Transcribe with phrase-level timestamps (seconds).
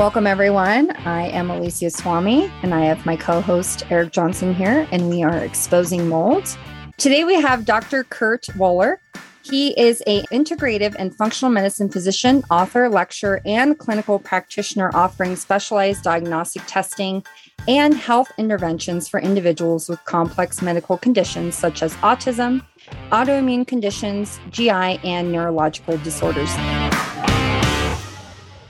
[0.00, 0.92] Welcome, everyone.
[1.06, 5.22] I am Alicia Swami, and I have my co host Eric Johnson here, and we
[5.22, 6.56] are exposing mold.
[6.96, 8.04] Today, we have Dr.
[8.04, 8.96] Kurt Wohler.
[9.42, 16.02] He is a integrative and functional medicine physician, author, lecturer, and clinical practitioner offering specialized
[16.02, 17.22] diagnostic testing
[17.68, 22.64] and health interventions for individuals with complex medical conditions such as autism,
[23.10, 26.48] autoimmune conditions, GI, and neurological disorders.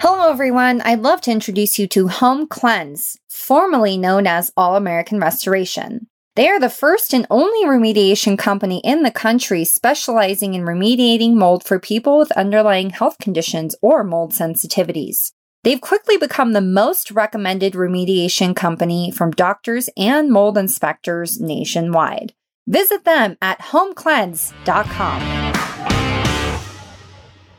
[0.03, 0.81] Hello, everyone.
[0.81, 6.07] I'd love to introduce you to Home Cleanse, formerly known as All American Restoration.
[6.37, 11.65] They are the first and only remediation company in the country specializing in remediating mold
[11.65, 15.33] for people with underlying health conditions or mold sensitivities.
[15.65, 22.33] They've quickly become the most recommended remediation company from doctors and mold inspectors nationwide.
[22.67, 25.40] Visit them at homecleanse.com.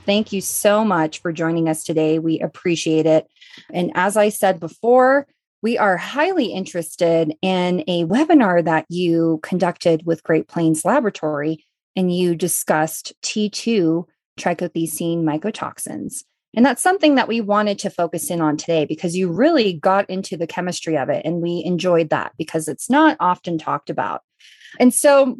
[0.05, 2.19] Thank you so much for joining us today.
[2.19, 3.27] We appreciate it.
[3.71, 5.27] And as I said before,
[5.61, 12.16] we are highly interested in a webinar that you conducted with Great Plains Laboratory, and
[12.16, 14.06] you discussed T2
[14.39, 16.23] trichothecene mycotoxins.
[16.56, 20.09] And that's something that we wanted to focus in on today because you really got
[20.09, 21.22] into the chemistry of it.
[21.25, 24.22] And we enjoyed that because it's not often talked about.
[24.79, 25.38] And so,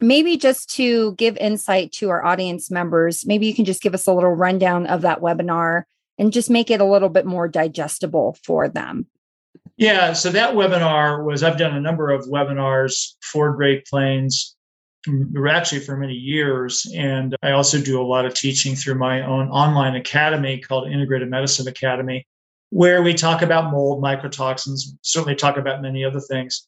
[0.00, 4.06] maybe just to give insight to our audience members, maybe you can just give us
[4.06, 5.84] a little rundown of that webinar
[6.18, 9.06] and just make it a little bit more digestible for them.
[9.76, 14.54] Yeah, so that webinar was I've done a number of webinars for Great Plains
[15.46, 16.90] actually for many years.
[16.96, 21.28] And I also do a lot of teaching through my own online academy called Integrated
[21.28, 22.26] Medicine Academy,
[22.70, 26.66] where we talk about mold, mycotoxins, certainly talk about many other things.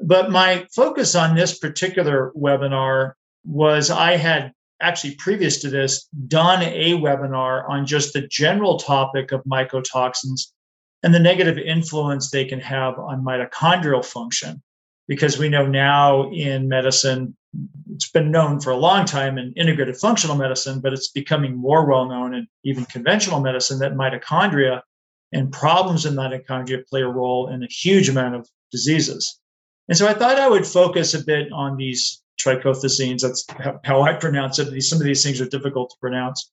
[0.00, 3.12] But my focus on this particular webinar
[3.44, 9.32] was I had actually previous to this done a webinar on just the general topic
[9.32, 10.52] of mycotoxins
[11.02, 14.62] and the negative influence they can have on mitochondrial function
[15.08, 17.36] because we know now in medicine
[17.94, 21.86] it's been known for a long time in integrative functional medicine, but it's becoming more
[21.86, 24.82] well known in even conventional medicine that mitochondria
[25.32, 29.40] and problems in mitochondria play a role in a huge amount of diseases.
[29.88, 33.22] And so I thought I would focus a bit on these trichothecenes.
[33.22, 33.46] That's
[33.84, 34.80] how I pronounce it.
[34.82, 36.50] Some of these things are difficult to pronounce.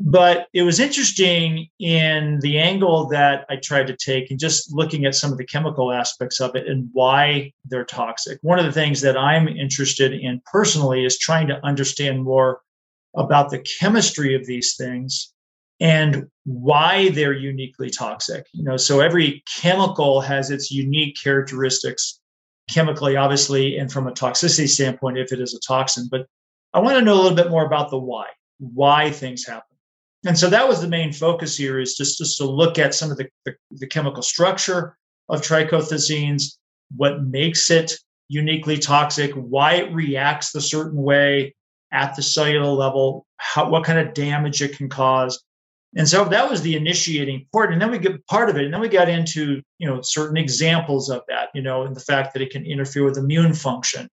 [0.00, 5.04] But it was interesting in the angle that I tried to take and just looking
[5.04, 8.38] at some of the chemical aspects of it and why they're toxic.
[8.42, 12.60] One of the things that I'm interested in personally is trying to understand more
[13.16, 15.32] about the chemistry of these things
[15.80, 18.46] and why they're uniquely toxic.
[18.52, 22.20] You know, so every chemical has its unique characteristics
[22.68, 26.08] chemically, obviously, and from a toxicity standpoint, if it is a toxin.
[26.10, 26.26] But
[26.74, 28.26] I want to know a little bit more about the why,
[28.58, 29.68] why things happen
[30.26, 33.10] and so that was the main focus here is just, just to look at some
[33.10, 34.96] of the, the, the chemical structure
[35.28, 36.56] of trichothecenes,
[36.96, 37.92] what makes it
[38.28, 41.54] uniquely toxic, why it reacts the certain way
[41.92, 45.42] at the cellular level, how, what kind of damage it can cause.
[45.96, 47.72] And so that was the initiating part.
[47.72, 48.64] And then we get part of it.
[48.64, 52.00] And then we got into, you know, certain examples of that, you know, and the
[52.00, 54.08] fact that it can interfere with immune function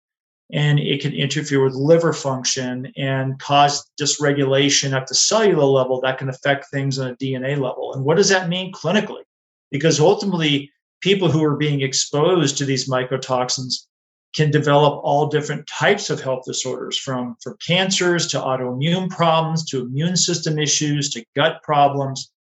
[0.51, 6.19] and it can interfere with liver function and cause dysregulation at the cellular level that
[6.19, 7.93] can affect things on a DNA level.
[7.93, 9.23] And what does that mean clinically?
[9.71, 10.69] Because ultimately,
[11.01, 13.87] people who are being exposed to these mycotoxins
[14.35, 19.81] can develop all different types of health disorders from, from cancers to autoimmune problems to
[19.81, 22.31] immune system issues to gut problems.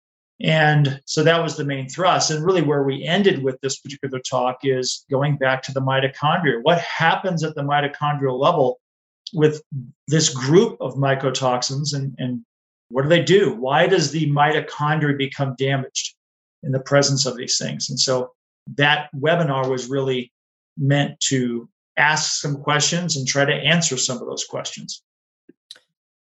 [0.41, 2.31] And so that was the main thrust.
[2.31, 6.63] And really, where we ended with this particular talk is going back to the mitochondria.
[6.63, 8.81] What happens at the mitochondrial level
[9.35, 9.63] with
[10.09, 12.45] this group of mycotoxins and, and
[12.89, 13.55] what do they do?
[13.55, 16.15] Why does the mitochondria become damaged
[16.63, 17.89] in the presence of these things?
[17.89, 18.33] And so
[18.77, 20.33] that webinar was really
[20.77, 25.03] meant to ask some questions and try to answer some of those questions.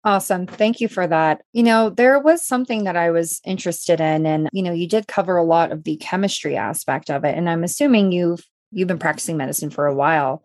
[0.04, 0.46] Awesome.
[0.46, 1.42] Thank you for that.
[1.52, 5.08] You know, there was something that I was interested in and you know, you did
[5.08, 8.98] cover a lot of the chemistry aspect of it and I'm assuming you've you've been
[8.98, 10.42] practicing medicine for a while.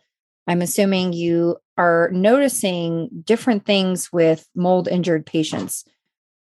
[0.48, 5.86] I'm assuming you are noticing different things with mold injured patients.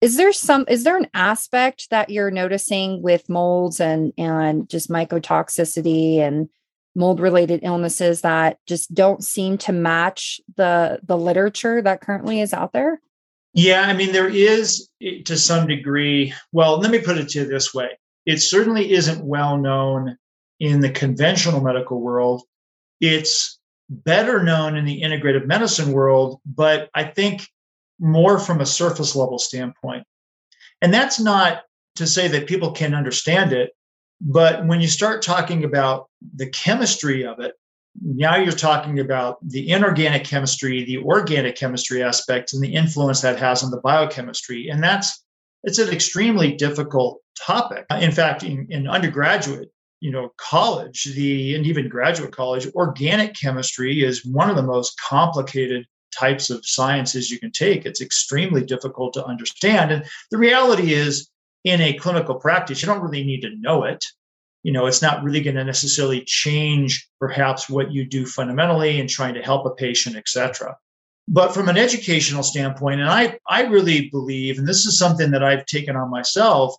[0.00, 4.90] Is there some is there an aspect that you're noticing with molds and and just
[4.90, 6.48] mycotoxicity and
[6.94, 12.52] mold related illnesses that just don't seem to match the the literature that currently is
[12.52, 13.00] out there?
[13.54, 16.34] Yeah, I mean there is eh, to some degree.
[16.52, 17.98] Well, let me put it to you this way.
[18.26, 20.16] It certainly isn't well known
[20.60, 22.42] in the conventional medical world.
[23.00, 23.58] It's
[23.88, 27.48] better known in the integrative medicine world, but I think
[27.98, 30.04] more from a surface level standpoint.
[30.80, 31.62] And that's not
[31.96, 33.72] to say that people can understand it,
[34.24, 37.54] but when you start talking about the chemistry of it,
[38.00, 43.38] now you're talking about the inorganic chemistry, the organic chemistry aspects, and the influence that
[43.38, 44.68] has on the biochemistry.
[44.68, 45.24] And that's
[45.64, 47.84] it's an extremely difficult topic.
[47.90, 49.70] In fact, in, in undergraduate,
[50.00, 54.98] you know, college, the and even graduate college, organic chemistry is one of the most
[55.00, 57.86] complicated types of sciences you can take.
[57.86, 59.90] It's extremely difficult to understand.
[59.90, 61.28] And the reality is,
[61.64, 64.04] in a clinical practice, you don't really need to know it.
[64.62, 69.08] You know, it's not really going to necessarily change perhaps what you do fundamentally in
[69.08, 70.76] trying to help a patient, et cetera.
[71.28, 75.42] But from an educational standpoint, and I, I really believe, and this is something that
[75.42, 76.74] I've taken on myself,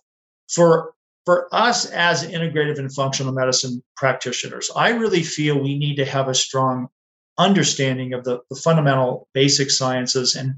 [0.48, 0.92] for
[1.24, 6.28] for us as integrative and functional medicine practitioners, I really feel we need to have
[6.28, 6.88] a strong
[7.38, 10.56] understanding of the, the fundamental basic sciences and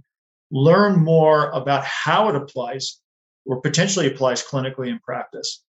[0.50, 3.00] learn more about how it applies
[3.46, 5.62] or potentially applies clinically in practice.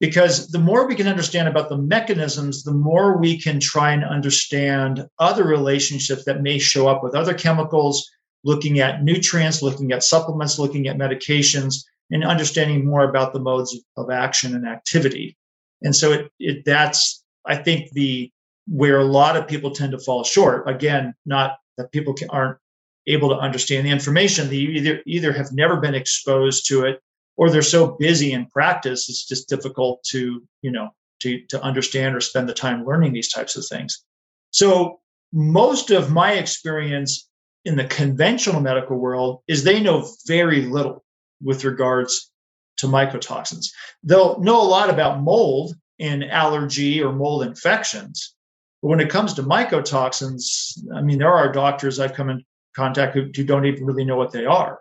[0.00, 4.04] Because the more we can understand about the mechanisms, the more we can try and
[4.04, 8.08] understand other relationships that may show up with other chemicals,
[8.42, 13.78] looking at nutrients, looking at supplements, looking at medications, and understanding more about the modes
[13.96, 15.36] of action and activity.
[15.82, 18.30] And so it, it that's I think the
[18.66, 20.68] where a lot of people tend to fall short.
[20.68, 22.58] Again, not that people can, aren't
[23.06, 24.48] able to understand the information.
[24.48, 27.00] They either either have never been exposed to it,
[27.36, 30.90] or they're so busy in practice it's just difficult to you know
[31.24, 34.04] to to understand or spend the time learning these types of things.
[34.50, 35.00] So
[35.32, 37.28] most of my experience
[37.64, 41.04] in the conventional medical world is they know very little
[41.42, 42.30] with regards
[42.76, 43.66] to mycotoxins.
[44.02, 48.34] They'll know a lot about mold and allergy or mold infections,
[48.82, 52.44] but when it comes to mycotoxins, I mean, there are doctors I've come in
[52.76, 54.80] contact who, who don't even really know what they are.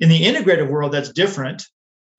[0.00, 1.64] In the integrative world, that's different.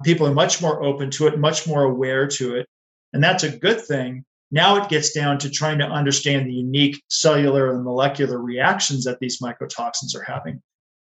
[0.03, 2.67] People are much more open to it, much more aware to it.
[3.13, 4.25] And that's a good thing.
[4.51, 9.19] Now it gets down to trying to understand the unique cellular and molecular reactions that
[9.19, 10.61] these mycotoxins are having.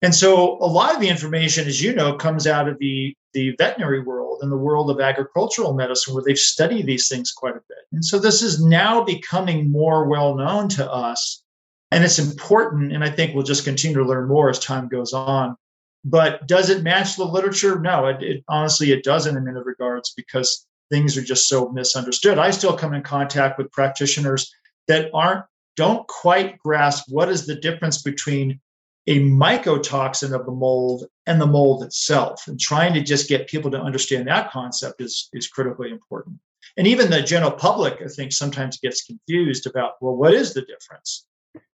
[0.02, 3.54] And so a lot of the information, as you know, comes out of the, the
[3.58, 7.62] veterinary world and the world of agricultural medicine, where they've studied these things quite a
[7.68, 7.78] bit.
[7.92, 11.42] And so this is now becoming more well known to us.
[11.90, 12.92] And it's important.
[12.92, 15.56] And I think we'll just continue to learn more as time goes on.
[16.04, 17.78] But does it match the literature?
[17.78, 22.38] No, it, it honestly, it doesn't in many regards because things are just so misunderstood.
[22.38, 24.52] I still come in contact with practitioners
[24.88, 25.44] that aren't
[25.76, 28.60] don't quite grasp what is the difference between
[29.06, 32.46] a mycotoxin of the mold and the mold itself.
[32.48, 36.36] And trying to just get people to understand that concept is, is critically important.
[36.76, 40.62] And even the general public, I think, sometimes gets confused about, well, what is the
[40.62, 41.26] difference?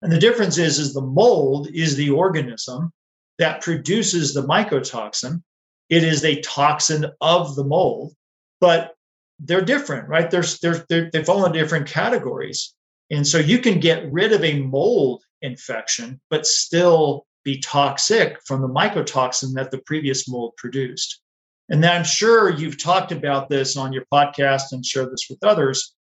[0.02, 2.94] And the difference is, is the mold is the organism
[3.40, 5.42] that produces the mycotoxin.
[5.90, 8.14] It is a toxin of the mold,
[8.60, 8.96] but
[9.40, 10.32] they're different, right?
[10.32, 12.74] They're, they're, they're, they fall in different categories.
[13.12, 18.62] And so you can get rid of a mold infection, but still be toxic from
[18.62, 21.22] the mycotoxin that the previous mold produced.
[21.70, 25.94] And I'm sure you've talked about this on your podcast and shared this with others.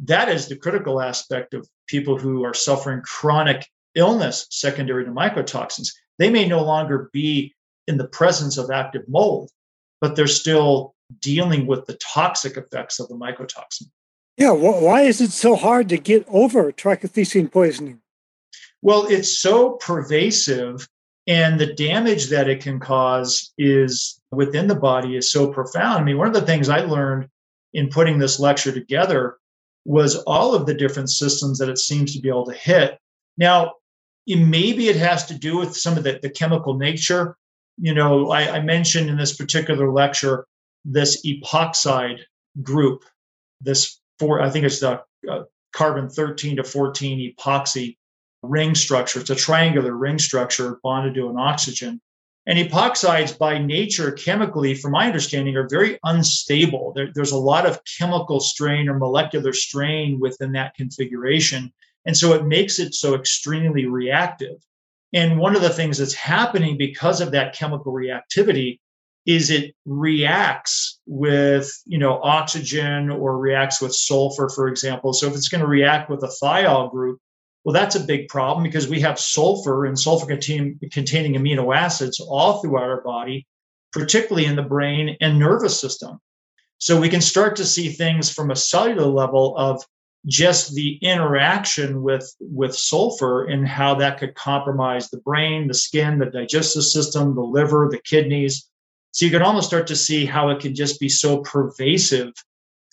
[0.00, 5.88] That is the critical aspect of people who are suffering chronic illness secondary to mycotoxins.
[6.22, 7.52] They may no longer be
[7.88, 9.50] in the presence of active mold,
[10.00, 13.90] but they're still dealing with the toxic effects of the mycotoxin.
[14.36, 18.02] Yeah, why is it so hard to get over trichothecene poisoning?
[18.82, 20.86] Well, it's so pervasive
[21.26, 26.02] and the damage that it can cause is within the body is so profound.
[26.02, 27.26] I mean, one of the things I learned
[27.72, 29.38] in putting this lecture together
[29.84, 32.96] was all of the different systems that it seems to be able to hit.
[33.36, 33.72] Now,
[34.26, 37.36] maybe it has to do with some of the, the chemical nature.
[37.78, 40.46] You know, I, I mentioned in this particular lecture
[40.84, 42.20] this epoxide
[42.62, 43.04] group,
[43.60, 47.96] this four, I think it's the uh, carbon 13 to 14 epoxy
[48.42, 49.20] ring structure.
[49.20, 52.00] It's a triangular ring structure bonded to an oxygen.
[52.46, 56.92] And epoxides, by nature, chemically, from my understanding, are very unstable.
[56.94, 61.72] There, there's a lot of chemical strain or molecular strain within that configuration.
[62.04, 64.56] And so it makes it so extremely reactive.
[65.12, 68.78] And one of the things that's happening because of that chemical reactivity
[69.26, 75.34] is it reacts with you know oxygen or reacts with sulfur for example so if
[75.34, 77.20] it's going to react with a thiol group
[77.64, 82.18] well that's a big problem because we have sulfur and sulfur contain, containing amino acids
[82.18, 83.46] all throughout our body
[83.92, 86.18] particularly in the brain and nervous system
[86.78, 89.84] so we can start to see things from a cellular level of
[90.26, 96.20] just the interaction with with sulfur and how that could compromise the brain the skin
[96.20, 98.68] the digestive system the liver the kidneys
[99.12, 102.32] so you can almost start to see how it can just be so pervasive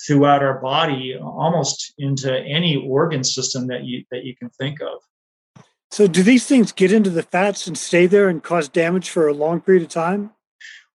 [0.05, 5.63] throughout our body, almost into any organ system that you that you can think of.
[5.91, 9.27] So do these things get into the fats and stay there and cause damage for
[9.27, 10.31] a long period of time?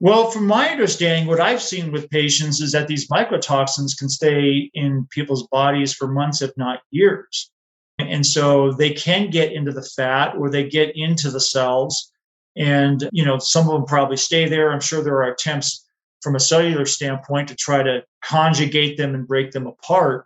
[0.03, 4.71] Well, from my understanding, what I've seen with patients is that these mycotoxins can stay
[4.73, 7.51] in people's bodies for months, if not years.
[7.99, 12.11] And so they can get into the fat or they get into the cells
[12.57, 14.73] and, you know, some of them probably stay there.
[14.73, 15.87] I'm sure there are attempts
[16.23, 20.25] from a cellular standpoint to try to conjugate them and break them apart.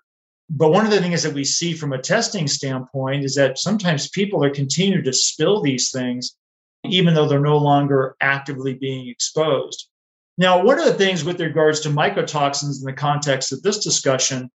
[0.50, 4.08] But one of the things that we see from a testing standpoint is that sometimes
[4.08, 6.36] people are continuing to spill these things,
[6.84, 9.88] even though they're no longer actively being exposed.
[10.36, 14.50] Now, one of the things with regards to mycotoxins in the context of this discussion,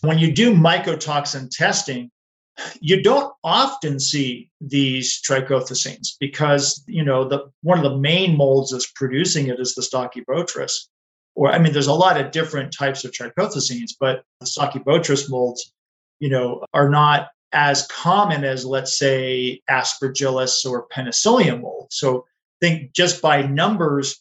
[0.00, 2.10] when you do mycotoxin testing,
[2.80, 8.72] you don't often see these trichothecenes because you know the one of the main molds
[8.72, 10.72] that's producing it is the Stachybotrys.
[11.34, 15.72] Or I mean, there's a lot of different types of trichothecenes, but the Stachybotrys molds,
[16.18, 21.88] you know, are not as common as let's say Aspergillus or Penicillium mold.
[21.90, 22.26] So
[22.60, 24.20] think just by numbers,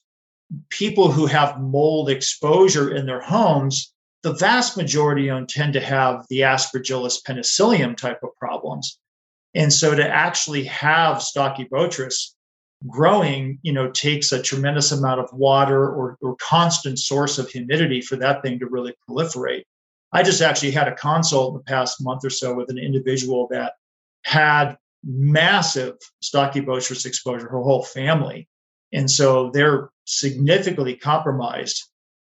[0.70, 3.92] people who have mold exposure in their homes
[4.24, 9.00] the vast majority of them tend to have the aspergillus penicillium type of problems.
[9.54, 12.34] And so to actually have Stachybotrys
[12.88, 18.02] growing, you know, takes a tremendous amount of water or, or constant source of humidity
[18.02, 19.64] for that thing to really proliferate.
[20.12, 23.48] I just actually had a consult in the past month or so with an individual
[23.52, 23.74] that
[24.24, 28.48] had massive Stachybotrys exposure, her whole family.
[28.94, 31.84] And so they're significantly compromised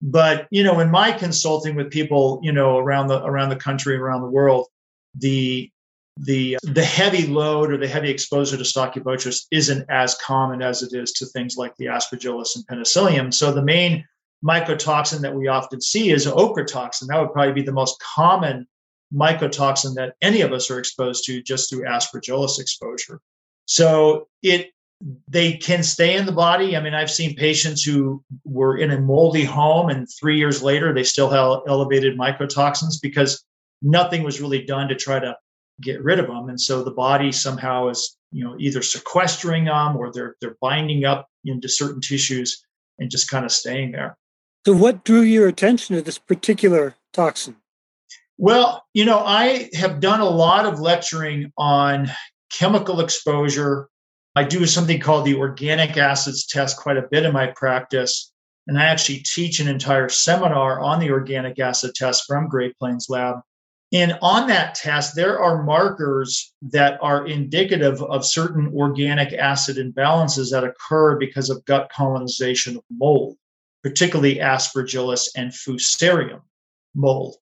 [0.01, 3.96] but you know, in my consulting with people, you know, around the around the country,
[3.96, 4.67] around the world,
[5.15, 5.72] the
[6.17, 10.94] the the heavy load or the heavy exposure to Stachybotrys isn't as common as it
[10.94, 13.34] is to things like the Aspergillus and Penicillium.
[13.34, 14.05] So the main
[14.43, 17.07] mycotoxin that we often see is ochratoxin.
[17.07, 18.67] That would probably be the most common
[19.13, 23.19] mycotoxin that any of us are exposed to just through Aspergillus exposure.
[23.65, 24.71] So it
[25.27, 26.77] they can stay in the body.
[26.77, 30.93] I mean, I've seen patients who were in a moldy home and three years later
[30.93, 33.43] they still have elevated mycotoxins because
[33.81, 35.35] nothing was really done to try to
[35.81, 36.47] get rid of them.
[36.47, 41.05] And so the body somehow is, you know, either sequestering them or they're they're binding
[41.05, 42.63] up into certain tissues
[42.99, 44.17] and just kind of staying there.
[44.65, 47.57] So what drew your attention to this particular toxin?
[48.38, 52.10] Well, you know, I have done a lot of lecturing on
[52.51, 53.89] chemical exposure
[54.38, 58.34] I do something called the organic acids test quite a bit in my practice.
[58.67, 63.07] And I actually teach an entire seminar on the organic acid test from Great Plains
[63.07, 63.38] Lab.
[63.93, 70.51] And on that test, there are markers that are indicative of certain organic acid imbalances
[70.51, 73.38] that occur because of gut colonization of mold,
[73.85, 76.41] particularly Aspergillus and Fusarium
[76.95, 77.35] mold.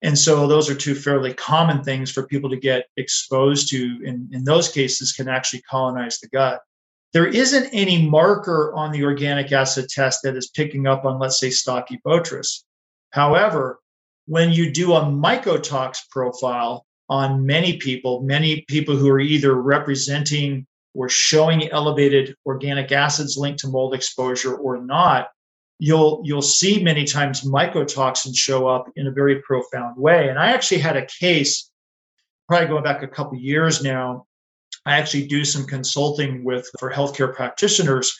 [0.00, 4.00] And so those are two fairly common things for people to get exposed to.
[4.02, 6.62] In, in those cases, can actually colonize the gut.
[7.12, 11.38] There isn't any marker on the organic acid test that is picking up on, let's
[11.38, 12.64] say, stocky Stachybotrys.
[13.10, 13.78] However,
[14.24, 20.66] when you do a mycotox profile on many people, many people who are either representing
[20.94, 25.28] or showing elevated organic acids linked to mold exposure or not,
[25.80, 30.28] you'll you'll see many times mycotoxins show up in a very profound way.
[30.28, 31.70] And I actually had a case,
[32.46, 34.26] probably going back a couple years now.
[34.86, 38.16] I actually do some consulting with for healthcare practitioners,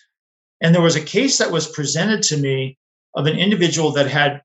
[0.61, 2.79] and there was a case that was presented to me
[3.15, 4.41] of an individual that had,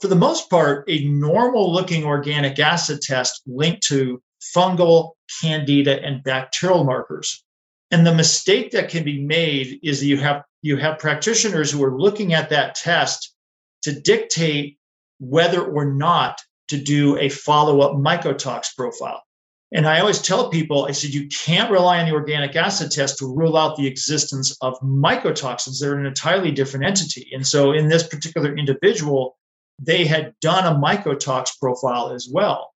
[0.00, 4.22] for the most part, a normal looking organic acid test linked to
[4.54, 7.44] fungal, candida, and bacterial markers.
[7.90, 11.82] And the mistake that can be made is that you have you have practitioners who
[11.84, 13.34] are looking at that test
[13.82, 14.78] to dictate
[15.20, 19.22] whether or not to do a follow up mycotox profile.
[19.72, 23.18] And I always tell people, I said, you can't rely on the organic acid test
[23.18, 25.80] to rule out the existence of mycotoxins.
[25.80, 27.30] They're an entirely different entity.
[27.32, 29.36] And so in this particular individual,
[29.78, 32.72] they had done a mycotox profile as well.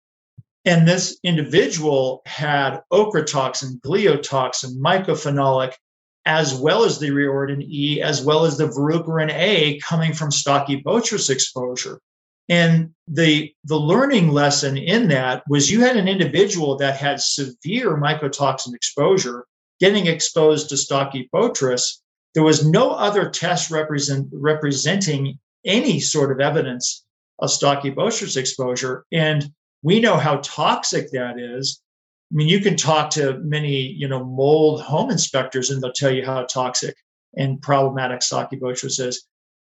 [0.64, 5.74] And this individual had ochratoxin, gliotoxin, mycophenolic,
[6.26, 10.82] as well as the reortin E, as well as the verrucorin A coming from stocky
[10.82, 12.00] Stachybotrys exposure.
[12.48, 17.96] And the, the learning lesson in that was you had an individual that had severe
[17.96, 19.46] mycotoxin exposure
[19.78, 22.00] getting exposed to stocky Stachybotrys.
[22.34, 27.04] There was no other test represent, representing any sort of evidence
[27.38, 29.04] of stocky Stachybotrys exposure.
[29.12, 29.48] And
[29.82, 31.80] we know how toxic that is.
[32.32, 36.10] I mean, you can talk to many, you know, mold home inspectors and they'll tell
[36.10, 36.96] you how toxic
[37.36, 39.26] and problematic Stachybotrys is.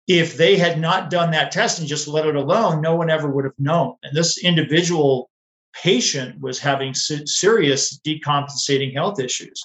[0.08, 3.28] If they had not done that test and just let it alone, no one ever
[3.28, 3.94] would have known.
[4.02, 5.30] And this individual
[5.74, 9.62] patient was having serious decompensating health issues.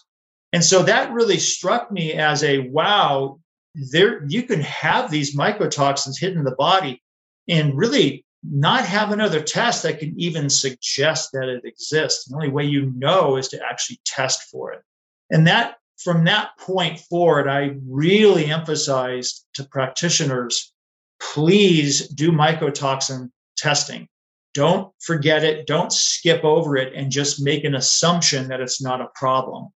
[0.52, 3.40] And so that really struck me as a wow,
[3.74, 7.02] there you can have these mycotoxins hidden in the body
[7.48, 12.26] and really not have another test that can even suggest that it exists.
[12.26, 14.82] The only way you know is to actually test for it.
[15.30, 20.74] And that from that point forward, I really emphasized to practitioners
[21.22, 24.08] please do mycotoxin testing.
[24.54, 29.02] Don't forget it, don't skip over it, and just make an assumption that it's not
[29.02, 29.70] a problem.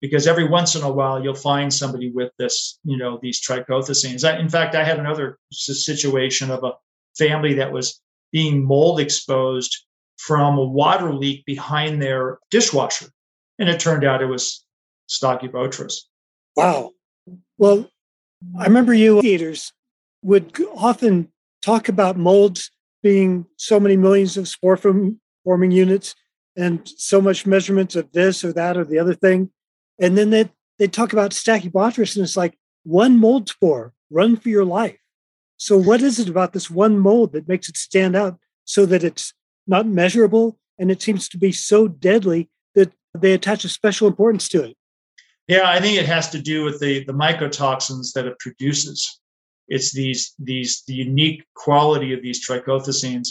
[0.00, 4.38] Because every once in a while, you'll find somebody with this, you know, these trichothecenes.
[4.38, 6.72] in fact, I had another situation of a
[7.16, 8.00] family that was
[8.32, 9.84] being mold exposed
[10.16, 13.06] from a water leak behind their dishwasher.
[13.58, 14.64] And it turned out it was
[15.08, 15.94] Stachybotrys.
[16.56, 16.92] Wow.
[17.58, 17.90] Well,
[18.58, 19.72] I remember you eaters
[20.22, 21.28] would often
[21.60, 22.70] talk about molds
[23.02, 26.14] being so many millions of spore forming units
[26.56, 29.50] and so much measurements of this or that or the other thing.
[30.00, 34.48] And then they they talk about Stachybotrys and it's like one mold spore, run for
[34.48, 34.98] your life.
[35.62, 39.04] So, what is it about this one mold that makes it stand out so that
[39.04, 39.32] it's
[39.64, 44.48] not measurable and it seems to be so deadly that they attach a special importance
[44.48, 44.76] to it?
[45.46, 49.20] Yeah, I think it has to do with the, the mycotoxins that it produces.
[49.68, 53.28] It's these these the unique quality of these trichothecenes.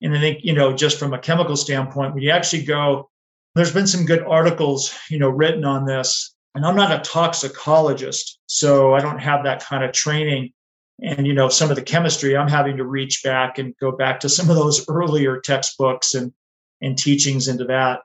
[0.00, 3.10] And I think, you know, just from a chemical standpoint, when you actually go,
[3.54, 6.34] there's been some good articles, you know, written on this.
[6.54, 10.54] And I'm not a toxicologist, so I don't have that kind of training
[11.02, 14.18] and you know some of the chemistry i'm having to reach back and go back
[14.20, 16.32] to some of those earlier textbooks and
[16.80, 18.00] and teachings into that.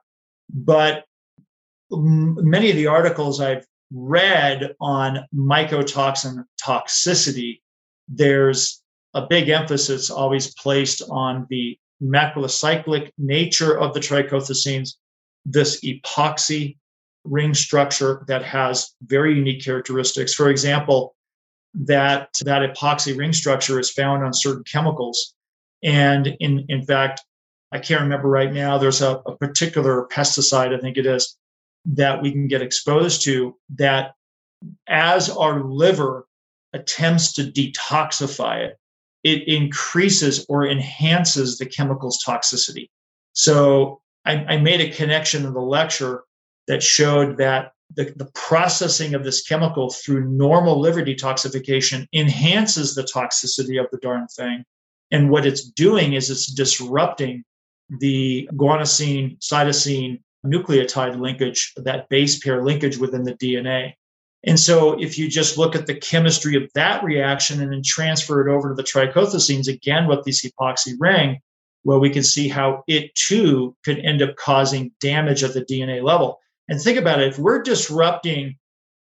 [0.50, 1.06] But
[1.92, 7.60] many of the articles i've read on mycotoxin toxicity
[8.08, 8.82] there's
[9.14, 14.94] a big emphasis always placed on the macrocyclic nature of the trichothecenes
[15.46, 16.78] this epoxy
[17.26, 20.34] ring structure that has very unique characteristics.
[20.34, 21.14] For example
[21.74, 25.34] that that epoxy ring structure is found on certain chemicals.
[25.84, 27.22] And in, in fact,
[27.72, 31.38] I can't remember right now, there's a, a particular pesticide, I think it is,
[31.86, 34.14] that we can get exposed to that
[34.88, 36.28] as our liver
[36.74, 38.78] attempts to detoxify it,
[39.24, 42.90] it increases or enhances the chemical's toxicity.
[43.34, 46.24] So I, I, made a connection in the lecture
[46.68, 53.04] that showed that the, the processing of this chemical through normal liver detoxification enhances the
[53.04, 54.64] toxicity of the darn thing.
[55.12, 57.44] And what it's doing is it's disrupting
[58.00, 63.94] the guanosine cytosine nucleotide linkage, that base pair linkage within the DNA.
[64.44, 68.48] And so, if you just look at the chemistry of that reaction and then transfer
[68.48, 71.40] it over to the trichothecenes, again with this epoxy ring,
[71.84, 76.04] well, we can see how it too could end up causing damage at the DNA
[76.04, 76.40] level.
[76.72, 78.56] And think about it if we're disrupting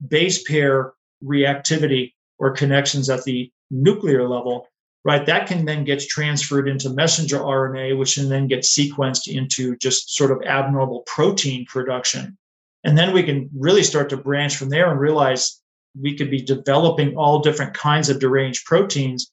[0.08, 4.70] base pair reactivity or connections at the nuclear level,
[5.04, 9.76] right, that can then get transferred into messenger RNA, which can then get sequenced into
[9.76, 12.38] just sort of abnormal protein production.
[12.86, 15.62] And then we can really start to branch from there and realize
[16.00, 19.30] we could be developing all different kinds of deranged proteins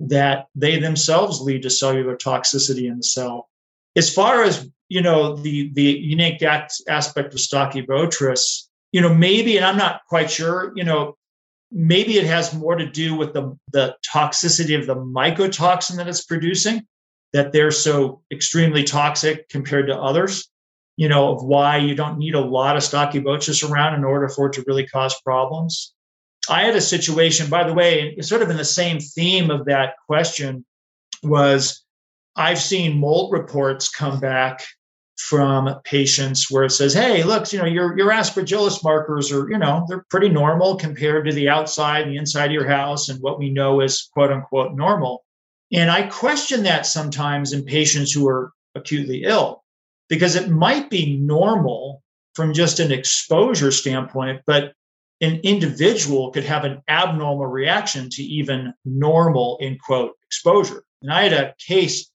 [0.00, 3.47] that they themselves lead to cellular toxicity in the cell.
[3.98, 9.56] As far as you know the the unique aspect of Stocky Stachybotrys, you know maybe,
[9.56, 11.16] and I'm not quite sure, you know
[11.70, 16.24] maybe it has more to do with the the toxicity of the mycotoxin that it's
[16.24, 16.86] producing,
[17.32, 20.48] that they're so extremely toxic compared to others.
[20.96, 24.28] You know of why you don't need a lot of stocky Stachybotrys around in order
[24.28, 25.92] for it to really cause problems.
[26.48, 29.94] I had a situation, by the way, sort of in the same theme of that
[30.06, 30.64] question
[31.22, 31.84] was
[32.36, 34.64] I've seen mold reports come back
[35.18, 39.58] from patients where it says, "Hey, look, you know, your your aspergillus markers are, you
[39.58, 43.38] know, they're pretty normal compared to the outside the inside of your house and what
[43.38, 45.24] we know is quote unquote normal."
[45.72, 49.64] And I question that sometimes in patients who are acutely ill
[50.08, 52.02] because it might be normal
[52.34, 54.72] from just an exposure standpoint, but
[55.20, 60.84] an individual could have an abnormal reaction to even normal, in quote, exposure.
[61.02, 62.10] And I had a case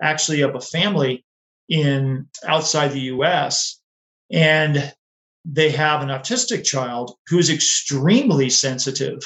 [0.00, 1.24] actually of a family
[1.68, 3.80] in outside the US,
[4.30, 4.92] and
[5.44, 9.20] they have an autistic child who's extremely sensitive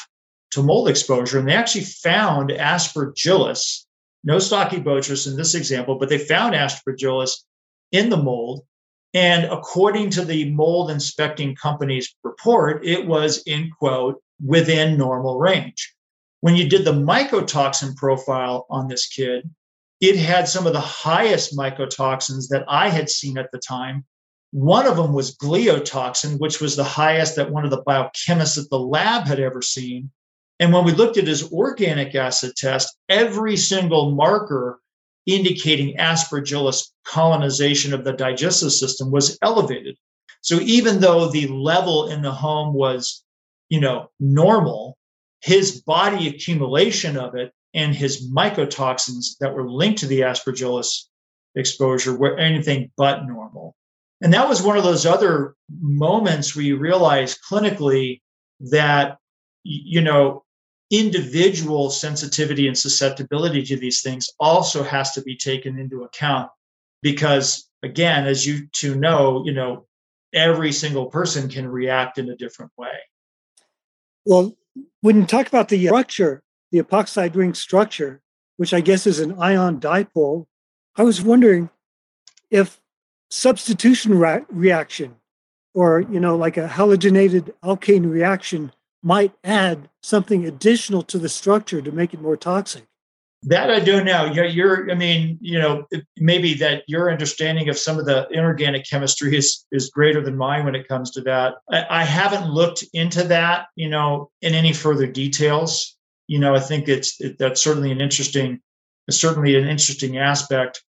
[0.53, 1.39] to mold exposure.
[1.39, 3.87] And they actually found aspergillus,
[4.23, 7.45] no stachybotrys in this example, but they found aspergillus
[7.91, 8.63] in the mold.
[9.15, 15.95] And according to the mold inspecting company's report, it was in quote within normal range.
[16.41, 19.49] When you did the mycotoxin profile on this kid,
[20.03, 24.05] it had some of the highest mycotoxins that I had seen at the time.
[24.51, 28.69] One of them was gliotoxin, which was the highest that one of the biochemists at
[28.69, 30.11] the lab had ever seen.
[30.59, 34.81] And when we looked at his organic acid test, every single marker
[35.27, 39.97] indicating aspergillus colonization of the digestive system was elevated.
[40.41, 43.23] So even though the level in the home was,
[43.69, 44.99] you know, normal,
[45.43, 51.07] his body accumulation of it and his mycotoxins that were linked to the aspergillus
[51.55, 53.75] exposure were anything but normal.
[54.21, 58.21] And that was one of those other moments where you realize clinically
[58.61, 59.19] that,
[59.65, 60.45] you know,
[60.93, 66.51] individual sensitivity and susceptibility to these things also has to be taken into account
[67.01, 69.87] because again as you two know you know
[70.35, 72.93] every single person can react in a different way
[74.27, 74.55] well
[75.01, 78.21] when you talk about the structure the epoxide ring structure
[78.57, 80.47] which i guess is an ion dipole
[80.97, 81.71] i was wondering
[82.51, 82.81] if
[83.31, 85.15] substitution re- reaction
[85.75, 91.83] or you know like a halogenated alkane reaction might add something additional to the structure
[91.83, 92.85] to make it more toxic.
[93.45, 94.27] That I don't know.
[94.27, 95.85] You're, you're, I mean, you know,
[96.17, 100.65] maybe that your understanding of some of the inorganic chemistry is is greater than mine
[100.65, 101.55] when it comes to that.
[101.69, 105.92] I, I haven't looked into that, you know, in any further details.
[106.29, 108.61] You know, I think it's it, that's certainly an interesting,
[109.11, 110.83] certainly an interesting aspect.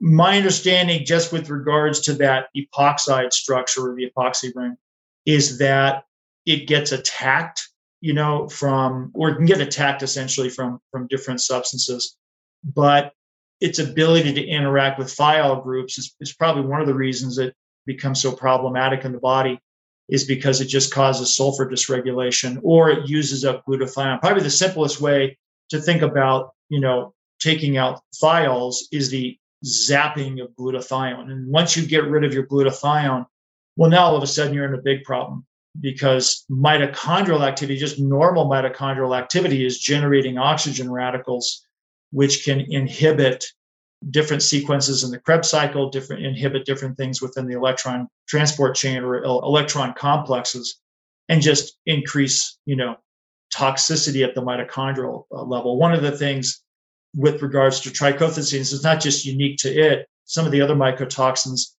[0.00, 4.76] My understanding, just with regards to that epoxide structure or the epoxy ring,
[5.26, 6.04] is that
[6.46, 7.68] it gets attacked,
[8.00, 12.16] you know, from or it can get attacked essentially from from different substances.
[12.64, 13.12] But
[13.60, 17.54] its ability to interact with thiol groups is, is probably one of the reasons it
[17.86, 19.60] becomes so problematic in the body
[20.10, 24.20] is because it just causes sulfur dysregulation or it uses up glutathione.
[24.20, 25.38] Probably the simplest way
[25.70, 31.30] to think about, you know, taking out thiols is the zapping of glutathione.
[31.30, 33.26] And once you get rid of your glutathione,
[33.76, 35.46] well, now all of a sudden you're in a big problem
[35.80, 41.64] because mitochondrial activity, just normal mitochondrial activity, is generating oxygen radicals,
[42.10, 43.44] which can inhibit
[44.08, 49.02] different sequences in the Krebs cycle, different inhibit different things within the electron transport chain
[49.02, 50.80] or electron complexes,
[51.28, 52.96] and just increase, you know,
[53.54, 55.76] toxicity at the mitochondrial uh, level.
[55.76, 56.62] One of the things
[57.14, 60.08] with regards to trichothecenes is not just unique to it.
[60.24, 61.74] Some of the other mycotoxins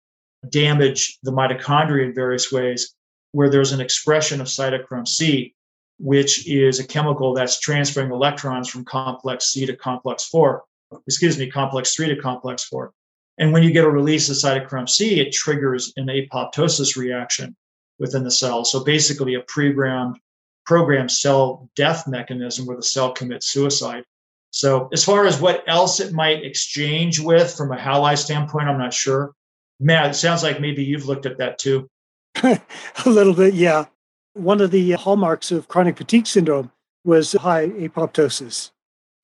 [0.49, 2.95] damage the mitochondria in various ways
[3.33, 5.55] where there's an expression of cytochrome C,
[5.99, 10.65] which is a chemical that's transferring electrons from complex C to complex 4,
[11.07, 12.92] excuse me, complex 3 to complex 4.
[13.38, 17.57] And when you get a release of cytochrome C, it triggers an apoptosis reaction
[17.98, 18.64] within the cell.
[18.64, 20.18] So basically, a programmed,
[20.66, 24.05] programmed cell death mechanism where the cell commits suicide.
[24.53, 28.79] So, as far as what else it might exchange with from a halide standpoint, I'm
[28.79, 29.33] not sure.
[29.79, 31.88] Man, it sounds like maybe you've looked at that too.
[32.42, 32.61] a
[33.07, 33.87] little bit, yeah.
[34.35, 36.72] One of the hallmarks of chronic fatigue syndrome
[37.05, 38.70] was high apoptosis.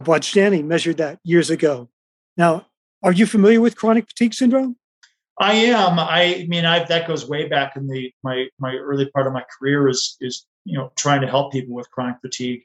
[0.02, 1.88] Bwadstany measured that years ago.
[2.36, 2.66] Now,
[3.02, 4.76] are you familiar with chronic fatigue syndrome?
[5.38, 5.98] I am.
[5.98, 9.44] I mean, I that goes way back in the my my early part of my
[9.58, 12.62] career is is you know trying to help people with chronic fatigue,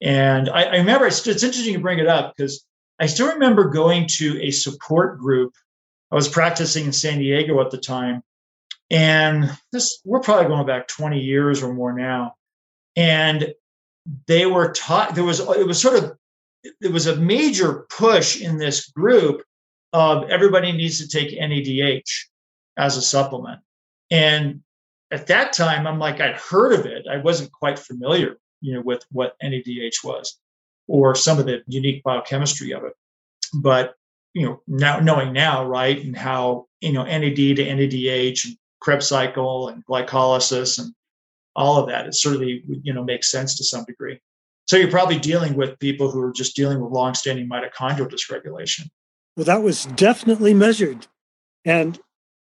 [0.00, 2.64] and I, I remember it's, it's interesting to bring it up because
[2.98, 5.52] I still remember going to a support group.
[6.10, 8.22] I was practicing in San Diego at the time,
[8.90, 12.34] and this, we're probably going back 20 years or more now.
[12.96, 13.52] And
[14.26, 16.16] they were taught, there was, it was sort of,
[16.80, 19.42] there was a major push in this group
[19.92, 22.10] of everybody needs to take NADH
[22.76, 23.60] as a supplement.
[24.10, 24.62] And
[25.10, 27.06] at that time, I'm like, I'd heard of it.
[27.10, 30.38] I wasn't quite familiar, you know, with what NADH was
[30.86, 32.94] or some of the unique biochemistry of it.
[33.54, 33.94] But
[34.34, 39.08] you know, now knowing now, right, and how you know NAD to NADH and Krebs
[39.08, 40.92] cycle and glycolysis and
[41.54, 44.18] all of that, it certainly you know makes sense to some degree.
[44.66, 48.88] So you're probably dealing with people who are just dealing with long-standing mitochondrial dysregulation.
[49.36, 51.06] Well, that was definitely measured,
[51.64, 51.98] and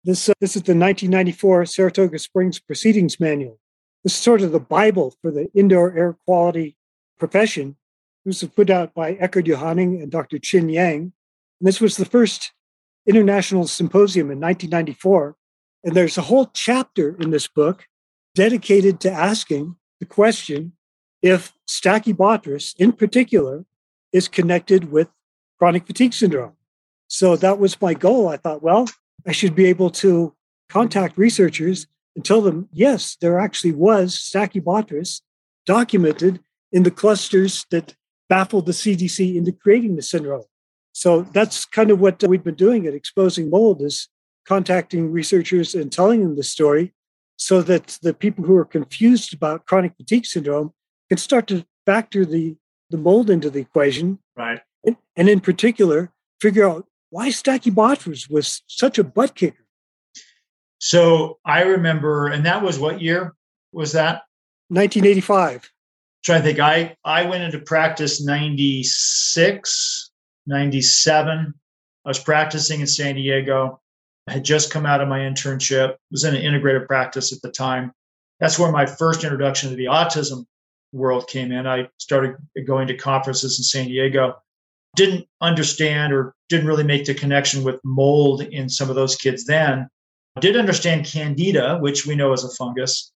[0.04, 3.58] this uh, this is the 1994 Saratoga Springs Proceedings Manual.
[4.04, 6.76] This is sort of the Bible for the indoor air quality
[7.18, 7.76] profession.
[8.24, 10.38] This was put out by Eckhard Johanning and Dr.
[10.38, 11.12] Chin Yang.
[11.60, 12.52] And this was the first
[13.06, 15.36] international symposium in 1994.
[15.84, 17.86] And there's a whole chapter in this book
[18.34, 20.72] dedicated to asking the question
[21.22, 23.64] if Stachybotrys, in particular,
[24.12, 25.08] is connected with
[25.58, 26.52] chronic fatigue syndrome.
[27.08, 28.28] So that was my goal.
[28.28, 28.86] I thought, well,
[29.26, 30.34] I should be able to
[30.68, 35.22] contact researchers and tell them, yes, there actually was Stachybotrys
[35.66, 36.40] documented
[36.72, 37.94] in the clusters that
[38.28, 40.44] baffled the CDC into creating the syndrome.
[40.92, 44.08] So that's kind of what we've been doing at Exposing Mold is
[44.46, 46.92] contacting researchers and telling them the story
[47.36, 50.72] so that the people who are confused about chronic fatigue syndrome
[51.08, 52.56] can start to factor the,
[52.90, 54.18] the mold into the equation.
[54.36, 54.60] Right.
[54.84, 59.64] And, and in particular, figure out why Stacky Stachybotrys was such a butt kicker.
[60.78, 63.34] So I remember, and that was what year
[63.72, 64.22] was that?
[64.68, 65.70] 1985.
[66.22, 66.60] trying to think.
[66.60, 70.10] I I went into practice 96,
[70.46, 71.54] 97.
[72.04, 73.80] I was practicing in San Diego.
[74.28, 75.96] I had just come out of my internship.
[76.10, 77.92] Was in an integrative practice at the time.
[78.40, 80.44] That's where my first introduction to the autism
[80.92, 81.66] world came in.
[81.66, 84.36] I started going to conferences in San Diego.
[84.96, 89.44] Didn't understand or didn't really make the connection with mold in some of those kids
[89.44, 89.88] then.
[90.40, 93.12] Did understand candida, which we know is a fungus.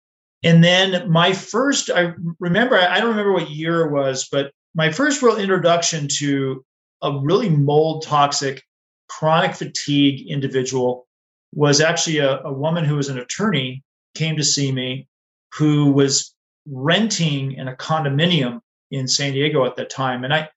[0.43, 4.91] And then my first, I remember, I don't remember what year it was, but my
[4.91, 6.63] first real introduction to
[7.01, 8.63] a really mold toxic
[9.09, 11.07] chronic fatigue individual
[11.53, 13.83] was actually a, a woman who was an attorney
[14.15, 15.07] came to see me
[15.55, 16.33] who was
[16.65, 20.23] renting in a condominium in San Diego at that time.
[20.23, 20.49] And I,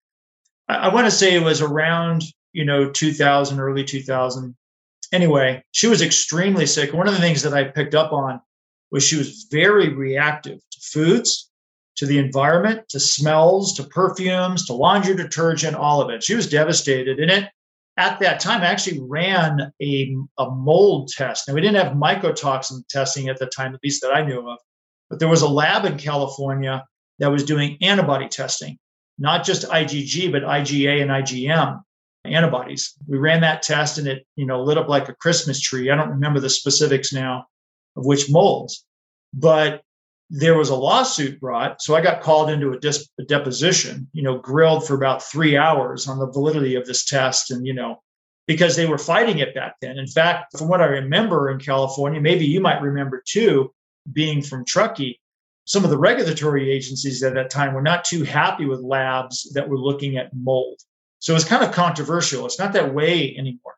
[0.69, 4.55] I want to say it was around, you know, 2000, early 2000.
[5.13, 6.93] Anyway, she was extremely sick.
[6.93, 8.41] One of the things that I picked up on
[8.91, 11.51] was she was very reactive to foods,
[11.97, 16.23] to the environment, to smells, to perfumes, to laundry detergent, all of it.
[16.23, 17.19] She was devastated.
[17.19, 17.49] And it
[17.97, 21.47] at that time I actually ran a, a mold test.
[21.47, 24.59] Now we didn't have mycotoxin testing at the time, at least that I knew of,
[25.13, 26.87] but there was a lab in California
[27.19, 28.79] that was doing antibody testing,
[29.19, 31.83] not just IgG, but IgA and IgM
[32.25, 32.95] antibodies.
[33.07, 35.91] We ran that test and it, you know, lit up like a Christmas tree.
[35.91, 37.45] I don't remember the specifics now
[37.95, 38.87] of which molds,
[39.35, 39.83] but
[40.31, 41.83] there was a lawsuit brought.
[41.83, 42.79] So I got called into a,
[43.21, 47.51] a deposition, you know, grilled for about three hours on the validity of this test.
[47.51, 48.01] And, you know,
[48.47, 49.99] because they were fighting it back then.
[49.99, 53.75] In fact, from what I remember in California, maybe you might remember too,
[54.11, 55.21] being from Truckee,
[55.65, 59.69] some of the regulatory agencies at that time were not too happy with labs that
[59.69, 60.81] were looking at mold.
[61.21, 62.47] So it's kind of controversial.
[62.47, 63.75] It's not that way anymore.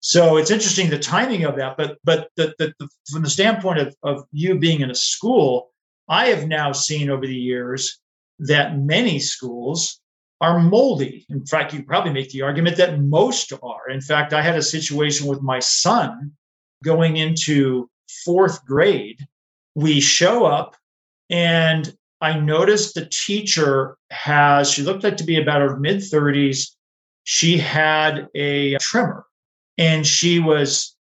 [0.00, 1.76] So it's interesting the timing of that.
[1.76, 5.70] But but the, the, the, from the standpoint of, of you being in a school,
[6.08, 8.00] I have now seen over the years
[8.40, 10.00] that many schools
[10.40, 11.26] are moldy.
[11.28, 13.90] In fact, you probably make the argument that most are.
[13.90, 16.32] In fact, I had a situation with my son
[16.84, 17.90] going into
[18.24, 19.26] fourth grade.
[19.74, 20.76] We show up
[21.30, 26.70] and I noticed the teacher has, she looked like to be about her mid 30s.
[27.24, 29.26] She had a tremor
[29.76, 30.96] and she was,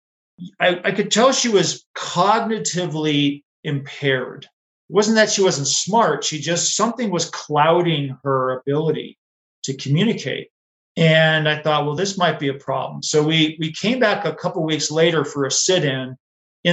[0.60, 4.46] I, I could tell she was cognitively impaired.
[4.90, 9.18] It wasn't that she wasn't smart, she just, something was clouding her ability
[9.64, 10.50] to communicate.
[10.98, 13.04] And I thought, well, this might be a problem.
[13.04, 16.18] So we we came back a couple weeks later for a sit-in in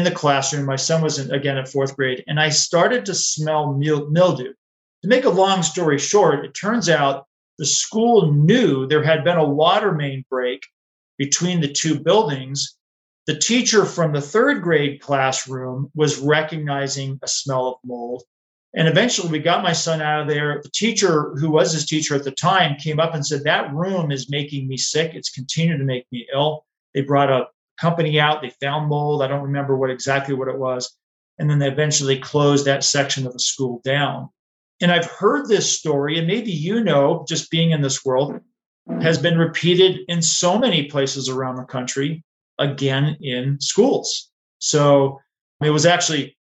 [0.02, 0.64] the classroom.
[0.64, 4.54] My son was in, again in fourth grade, and I started to smell mildew.
[5.02, 7.26] To make a long story short, it turns out
[7.58, 10.62] the school knew there had been a water main break
[11.18, 12.76] between the two buildings.
[13.26, 18.22] The teacher from the third grade classroom was recognizing a smell of mold.
[18.74, 20.60] And eventually we got my son out of there.
[20.62, 24.10] The teacher, who was his teacher at the time, came up and said, That room
[24.10, 25.12] is making me sick.
[25.14, 26.64] It's continuing to make me ill.
[26.94, 27.48] They brought a
[27.82, 28.40] company out.
[28.40, 29.22] They found mold.
[29.22, 30.96] I don't remember what exactly what it was.
[31.38, 34.28] And then they eventually closed that section of the school down.
[34.80, 38.40] And I've heard this story, and maybe you know, just being in this world,
[39.00, 42.24] has been repeated in so many places around the country,
[42.58, 44.30] again in schools.
[44.58, 45.20] So
[45.62, 46.36] it was actually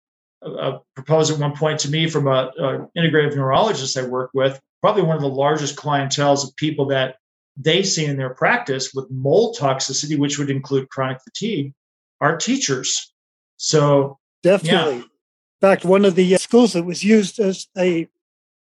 [0.45, 4.61] uh, proposed at one point to me from a, a, integrative neurologist I work with,
[4.81, 7.17] probably one of the largest clientels of people that
[7.63, 11.73] they see in their practice with mold toxicity, which would include chronic fatigue,
[12.21, 13.13] are teachers.
[13.57, 14.97] So definitely.
[14.97, 15.03] Yeah.
[15.03, 18.09] In fact, one of the uh, schools that was used as a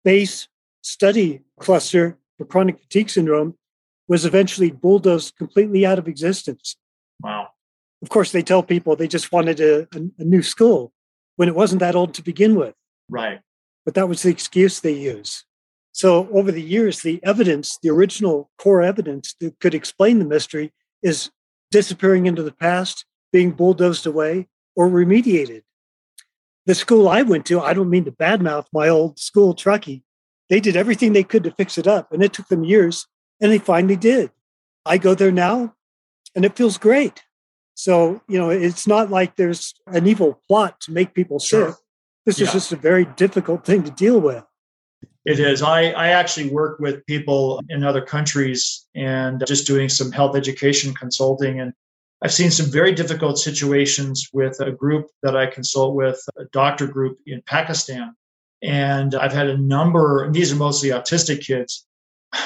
[0.04, 0.48] base
[0.82, 3.56] study cluster for chronic fatigue syndrome
[4.08, 6.76] was eventually bulldozed completely out of existence.
[7.20, 7.48] Wow.
[8.02, 10.92] Of course, they tell people they just wanted a, a, a new school
[11.36, 12.74] when it wasn't that old to begin with.
[13.08, 13.40] Right.
[13.84, 15.44] But that was the excuse they used.
[15.92, 20.72] So over the years, the evidence, the original core evidence that could explain the mystery
[21.02, 21.30] is
[21.70, 25.62] disappearing into the past, being bulldozed away, or remediated.
[26.66, 30.04] The school I went to, I don't mean to badmouth my old school Truckee,
[30.48, 33.06] they did everything they could to fix it up, and it took them years,
[33.40, 34.30] and they finally did.
[34.84, 35.74] I go there now,
[36.34, 37.22] and it feels great.
[37.74, 41.74] So, you know, it's not like there's an evil plot to make people sick.
[42.26, 42.46] This yeah.
[42.46, 44.44] is just a very difficult thing to deal with.
[45.30, 45.62] It is.
[45.62, 50.92] I, I actually work with people in other countries and just doing some health education
[50.92, 51.60] consulting.
[51.60, 51.72] And
[52.20, 56.88] I've seen some very difficult situations with a group that I consult with, a doctor
[56.88, 58.16] group in Pakistan.
[58.60, 61.86] And I've had a number, these are mostly autistic kids.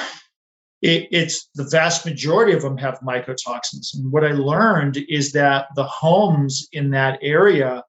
[0.81, 3.95] It, it's the vast majority of them have mycotoxins.
[3.95, 7.83] And what I learned is that the homes in that area,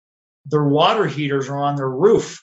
[0.46, 2.42] their water heaters are on their roof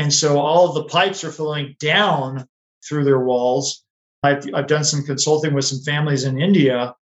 [0.00, 2.48] and so all of the pipes are flowing down
[2.88, 3.84] through their walls.
[4.22, 6.94] I've, I've done some consulting with some families in India,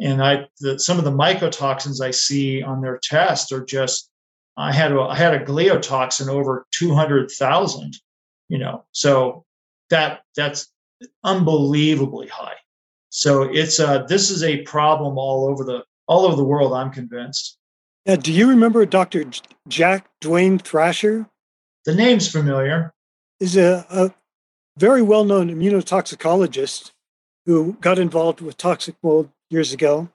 [0.00, 4.08] and I the, some of the mycotoxins I see on their test are just.
[4.56, 7.96] I had a, I had a gliotoxin over two hundred thousand,
[8.48, 9.44] you know, so
[9.90, 10.72] that that's
[11.24, 12.54] unbelievably high.
[13.08, 16.72] So it's a this is a problem all over the all over the world.
[16.72, 17.58] I'm convinced.
[18.06, 19.24] Do you remember Dr.
[19.66, 21.26] Jack Duane Thrasher?
[21.84, 22.92] The name's familiar.
[23.40, 24.14] Is a, a
[24.78, 26.92] very well known immunotoxicologist
[27.46, 30.08] who got involved with toxic mold years ago.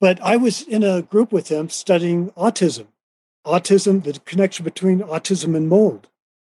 [0.00, 2.86] But I was in a group with him studying autism,
[3.44, 6.08] autism, the connection between autism and mold.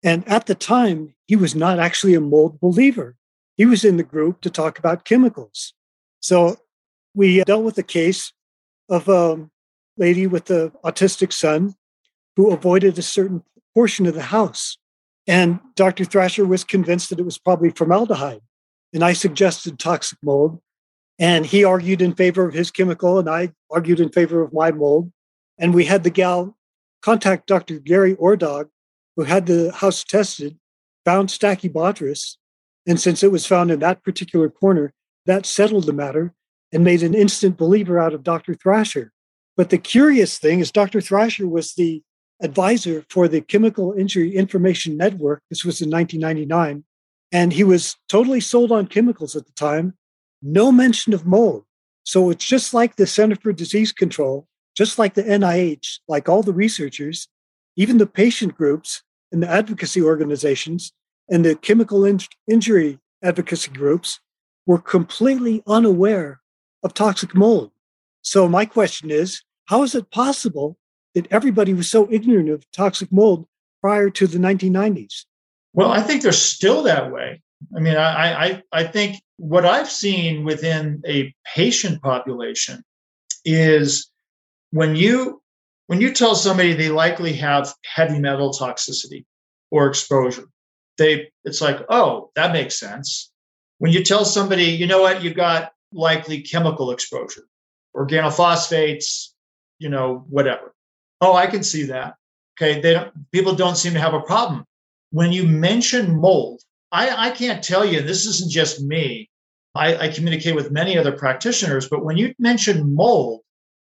[0.04, 3.16] And at the time, he was not actually a mold believer.
[3.56, 5.74] He was in the group to talk about chemicals.
[6.22, 6.58] So
[7.14, 8.34] we dealt with a case
[8.90, 9.50] of a
[9.98, 11.76] lady with an autistic son
[12.36, 14.78] who avoided a certain portion of the house.
[15.28, 16.06] And Dr.
[16.06, 18.42] Thrasher was convinced that it was probably formaldehyde.
[18.94, 20.60] And I suggested toxic mold.
[21.20, 24.72] And he argued in favor of his chemical, and I argued in favor of my
[24.72, 25.12] mold.
[25.58, 26.58] And we had the gal
[27.02, 27.80] contact Dr.
[27.80, 28.70] Gary Ordog,
[29.16, 30.58] who had the house tested,
[31.06, 32.38] found Stachybotrys.
[32.88, 34.94] And since it was found in that particular corner,
[35.26, 36.34] that settled the matter
[36.72, 38.54] and made an instant believer out of Dr.
[38.54, 39.12] Thrasher.
[39.58, 41.02] But the curious thing is, Dr.
[41.02, 42.02] Thrasher was the
[42.42, 45.42] advisor for the Chemical Injury Information Network.
[45.50, 46.84] This was in 1999.
[47.32, 49.94] And he was totally sold on chemicals at the time,
[50.42, 51.66] no mention of mold.
[52.04, 56.42] So it's just like the Center for Disease Control, just like the NIH, like all
[56.42, 57.28] the researchers,
[57.76, 60.92] even the patient groups and the advocacy organizations
[61.30, 64.20] and the chemical in- injury advocacy groups
[64.66, 66.42] were completely unaware
[66.82, 67.72] of toxic mold.
[68.22, 70.79] So my question is, how is it possible
[71.20, 73.46] that everybody was so ignorant of toxic mold
[73.82, 75.26] prior to the 1990s?
[75.74, 77.42] Well, I think they're still that way.
[77.76, 82.84] I mean, I, I, I think what I've seen within a patient population
[83.44, 84.10] is
[84.72, 85.42] when you
[85.88, 89.26] when you tell somebody they likely have heavy metal toxicity
[89.72, 90.46] or exposure,
[90.98, 93.32] they it's like, oh, that makes sense.
[93.80, 97.44] When you tell somebody, you know what, you've got likely chemical exposure,
[97.96, 99.30] organophosphates,
[99.80, 100.74] you know, whatever.
[101.22, 102.16] Oh, I can see that.
[102.60, 103.32] Okay, they don't.
[103.32, 104.66] People don't seem to have a problem
[105.12, 106.62] when you mention mold.
[106.92, 108.02] I, I can't tell you.
[108.02, 109.30] This isn't just me.
[109.76, 113.42] I, I communicate with many other practitioners, but when you mention mold,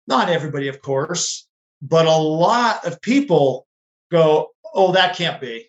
[0.07, 1.47] not everybody, of course,
[1.81, 3.67] but a lot of people
[4.11, 5.67] go, "Oh, that can't be."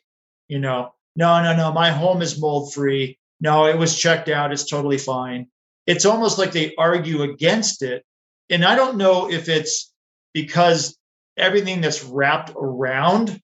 [0.48, 1.72] You know, no, no, no.
[1.72, 3.18] My home is mold free.
[3.40, 4.52] No, it was checked out.
[4.52, 5.48] It's totally fine.
[5.86, 8.04] It's almost like they argue against it.
[8.50, 9.92] And I don't know if it's
[10.32, 10.96] because
[11.36, 13.40] everything that's wrapped around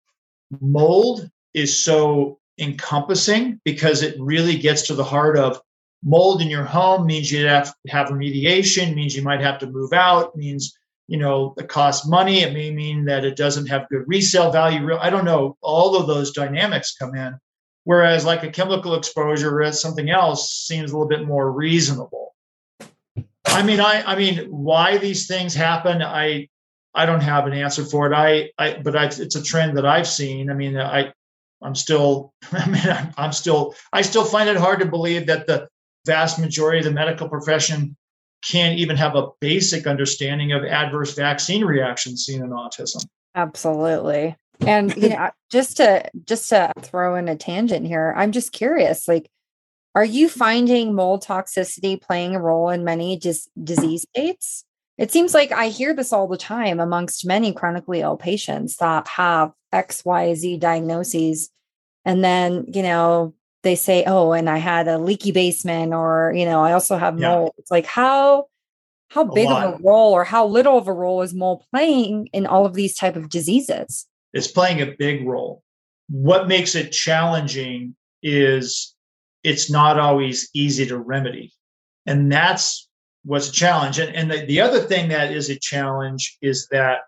[0.60, 5.60] mold is so encompassing because it really gets to the heart of
[6.04, 9.66] mold in your home means you have to have remediation means you might have to
[9.66, 10.76] move out means
[11.08, 12.42] you know it costs money.
[12.42, 14.94] It may mean that it doesn't have good resale value.
[14.96, 15.56] I don't know.
[15.62, 17.38] All of those dynamics come in.
[17.84, 22.34] Whereas like a chemical exposure or something else seems a little bit more reasonable.
[23.46, 26.48] I mean i i mean why these things happen i
[26.98, 28.14] I don't have an answer for it.
[28.14, 30.50] I, I but I, it's a trend that I've seen.
[30.50, 31.12] I mean, I,
[31.62, 35.46] I'm still, I mean, I'm, I'm still, I still find it hard to believe that
[35.46, 35.68] the
[36.06, 37.96] vast majority of the medical profession
[38.44, 43.06] can't even have a basic understanding of adverse vaccine reactions seen in autism.
[43.36, 44.34] Absolutely.
[44.60, 49.06] And you know, just to just to throw in a tangent here, I'm just curious,
[49.06, 49.28] like,
[49.94, 54.64] are you finding mold toxicity playing a role in many dis- disease states?
[54.98, 59.06] It seems like I hear this all the time amongst many chronically ill patients that
[59.06, 61.50] have X, Y, Z diagnoses.
[62.04, 66.44] And then, you know, they say, oh, and I had a leaky basement, or, you
[66.44, 67.28] know, I also have yeah.
[67.28, 67.52] mold.
[67.58, 68.46] It's like, how
[69.10, 72.46] how big of a role or how little of a role is mold playing in
[72.46, 74.06] all of these type of diseases?
[74.34, 75.62] It's playing a big role.
[76.10, 78.94] What makes it challenging is
[79.44, 81.52] it's not always easy to remedy.
[82.04, 82.87] And that's
[83.24, 83.98] what's a challenge.
[83.98, 87.00] And, and the, the other thing that is a challenge is that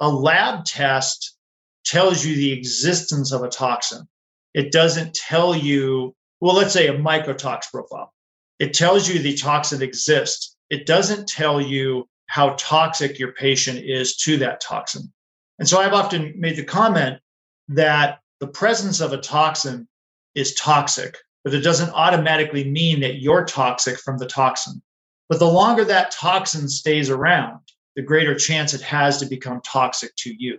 [0.00, 1.36] a lab test
[1.84, 4.06] tells you the existence of a toxin.
[4.54, 8.12] It doesn't tell you, well, let's say a mycotox profile.
[8.58, 10.56] It tells you the toxin exists.
[10.70, 15.12] It doesn't tell you how toxic your patient is to that toxin.
[15.58, 17.20] And so I've often made the comment
[17.68, 19.88] that the presence of a toxin
[20.34, 24.82] is toxic, but it doesn't automatically mean that you're toxic from the toxin.
[25.28, 27.60] But the longer that toxin stays around,
[27.96, 30.58] the greater chance it has to become toxic to you.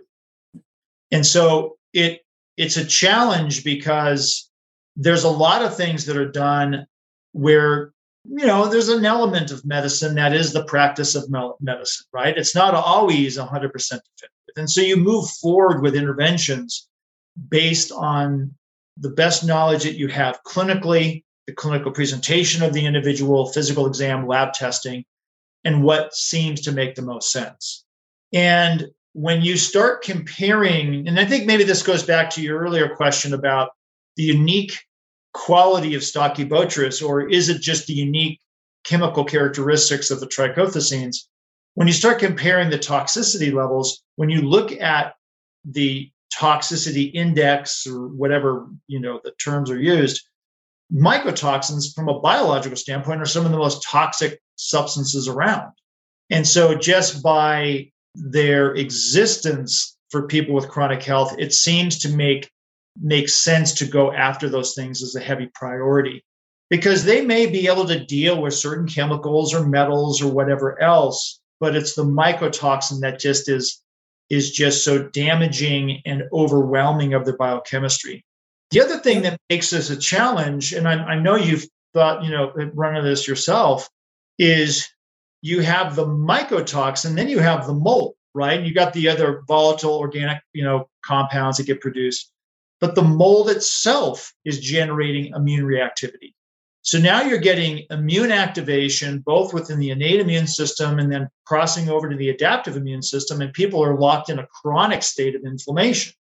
[1.10, 2.20] And so it
[2.56, 4.50] it's a challenge because
[4.96, 6.86] there's a lot of things that are done
[7.32, 7.92] where
[8.28, 12.54] you know there's an element of medicine that is the practice of medicine right it's
[12.54, 16.88] not always 100% effective and so you move forward with interventions
[17.48, 18.52] based on
[18.98, 24.28] the best knowledge that you have clinically the clinical presentation of the individual, physical exam,
[24.28, 25.04] lab testing,
[25.64, 27.84] and what seems to make the most sense.
[28.32, 32.94] And when you start comparing, and I think maybe this goes back to your earlier
[32.94, 33.70] question about
[34.16, 34.78] the unique
[35.34, 38.38] quality of Stachybotrys, or is it just the unique
[38.84, 41.16] chemical characteristics of the trichothecenes?
[41.74, 45.14] When you start comparing the toxicity levels, when you look at
[45.64, 50.29] the toxicity index or whatever you know the terms are used,
[50.92, 55.72] mycotoxins, from a biological standpoint, are some of the most toxic substances around.
[56.30, 62.50] And so, just by their existence for people with chronic health, it seems to make
[63.00, 66.24] make sense to go after those things as a heavy priority
[66.68, 71.40] because they may be able to deal with certain chemicals or metals or whatever else
[71.60, 73.82] but it's the mycotoxin that just is
[74.28, 78.24] is just so damaging and overwhelming of the biochemistry
[78.70, 82.30] the other thing that makes this a challenge, and I, I know you've thought, you
[82.30, 83.88] know, run of this yourself,
[84.38, 84.88] is
[85.42, 88.62] you have the mycotoxin, then you have the mold, right?
[88.62, 92.30] You got the other volatile organic, you know, compounds that get produced.
[92.80, 96.34] But the mold itself is generating immune reactivity.
[96.82, 101.90] So now you're getting immune activation both within the innate immune system and then crossing
[101.90, 105.42] over to the adaptive immune system, and people are locked in a chronic state of
[105.44, 106.14] inflammation.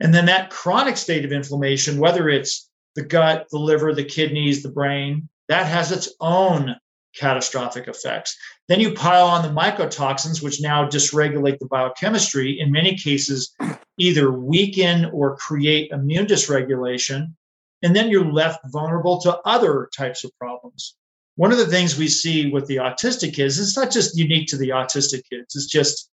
[0.00, 4.62] And then that chronic state of inflammation, whether it's the gut, the liver, the kidneys,
[4.62, 6.76] the brain, that has its own
[7.16, 8.36] catastrophic effects.
[8.68, 13.54] Then you pile on the mycotoxins, which now dysregulate the biochemistry, in many cases,
[13.98, 17.34] either weaken or create immune dysregulation.
[17.82, 20.96] And then you're left vulnerable to other types of problems.
[21.36, 24.56] One of the things we see with the autistic kids, it's not just unique to
[24.56, 26.10] the autistic kids, it's just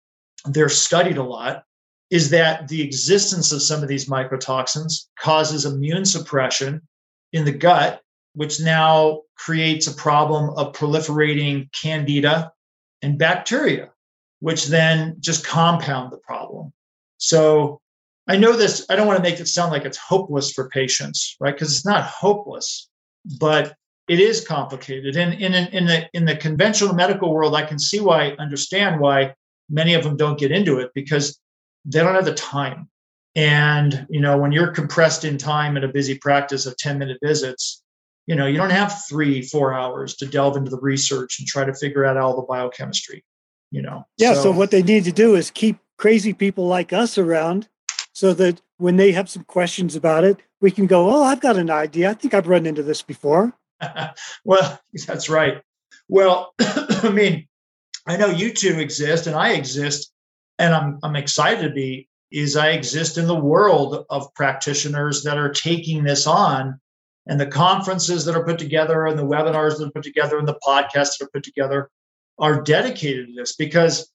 [0.47, 1.65] they're studied a lot
[2.11, 6.81] is that the existence of some of these mycotoxins causes immune suppression
[7.33, 8.01] in the gut,
[8.35, 12.51] which now creates a problem of proliferating candida
[13.03, 13.91] and bacteria,
[14.41, 16.73] which then just compound the problem.
[17.19, 17.81] So
[18.27, 21.37] I know this, I don't want to make it sound like it's hopeless for patients,
[21.41, 21.55] right?
[21.55, 22.89] Because it's not hopeless,
[23.39, 23.75] but
[24.09, 25.17] it is complicated.
[25.17, 29.01] And in, in, in, the, in the conventional medical world, I can see why, understand
[29.01, 29.35] why
[29.69, 31.39] many of them don't get into it because
[31.89, 32.89] they don't have the time.
[33.35, 37.19] And, you know, when you're compressed in time in a busy practice of 10 minute
[37.23, 37.83] visits,
[38.27, 41.65] you know, you don't have three, four hours to delve into the research and try
[41.65, 43.25] to figure out all the biochemistry,
[43.71, 44.07] you know.
[44.19, 44.35] Yeah.
[44.35, 47.69] So, so what they need to do is keep crazy people like us around
[48.13, 51.57] so that when they have some questions about it, we can go, oh, I've got
[51.57, 52.11] an idea.
[52.11, 53.55] I think I've run into this before.
[54.45, 55.63] well, that's right.
[56.09, 57.47] Well, I mean,
[58.07, 60.13] I know you two exist and I exist
[60.59, 65.39] and I'm I'm excited to be is I exist in the world of practitioners that
[65.39, 66.79] are taking this on
[67.27, 70.47] and the conferences that are put together and the webinars that are put together and
[70.47, 71.91] the podcasts that are put together
[72.39, 74.11] are dedicated to this because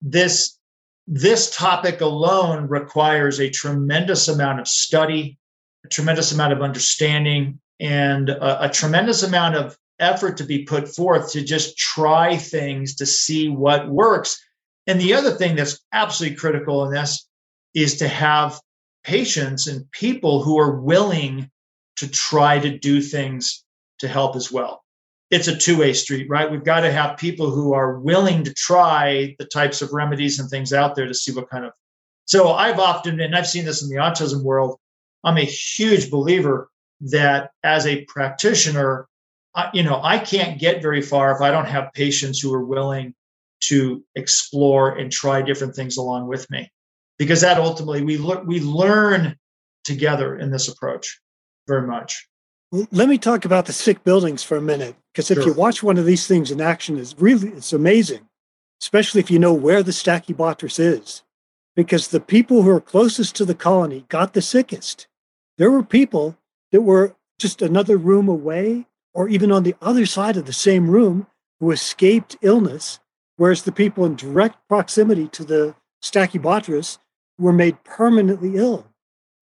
[0.00, 0.58] this
[1.06, 5.38] this topic alone requires a tremendous amount of study
[5.84, 10.88] a tremendous amount of understanding and a, a tremendous amount of effort to be put
[10.88, 14.42] forth to just try things to see what works.
[14.88, 17.28] And the other thing that's absolutely critical in this
[17.74, 18.58] is to have
[19.04, 21.50] patients and people who are willing
[21.96, 23.64] to try to do things
[23.98, 24.82] to help as well.
[25.30, 26.50] It's a two way street, right?
[26.50, 30.48] We've got to have people who are willing to try the types of remedies and
[30.48, 31.72] things out there to see what kind of.
[32.24, 34.78] So I've often, and I've seen this in the autism world,
[35.22, 36.70] I'm a huge believer
[37.02, 39.06] that as a practitioner,
[39.54, 42.64] I, you know, I can't get very far if I don't have patients who are
[42.64, 43.14] willing
[43.60, 46.70] to explore and try different things along with me,
[47.18, 49.36] because that ultimately we le- we learn
[49.84, 51.20] together in this approach
[51.66, 52.28] very much.
[52.70, 55.46] Let me talk about the sick buildings for a minute, because if sure.
[55.46, 58.28] you watch one of these things in action, it's really it's amazing,
[58.82, 61.22] especially if you know where the Stachybotrys is,
[61.74, 65.08] because the people who are closest to the colony got the sickest.
[65.56, 66.36] There were people
[66.70, 70.90] that were just another room away, or even on the other side of the same
[70.90, 71.26] room,
[71.60, 73.00] who escaped illness,
[73.38, 76.98] whereas the people in direct proximity to the Stachybotrys
[77.38, 78.86] were made permanently ill.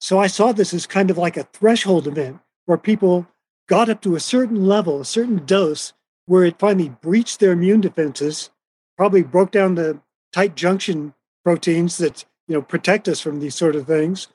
[0.00, 3.26] So I saw this as kind of like a threshold event where people
[3.68, 5.92] got up to a certain level, a certain dose,
[6.26, 8.50] where it finally breached their immune defenses,
[8.96, 10.00] probably broke down the
[10.32, 14.28] tight junction proteins that you know protect us from these sort of things,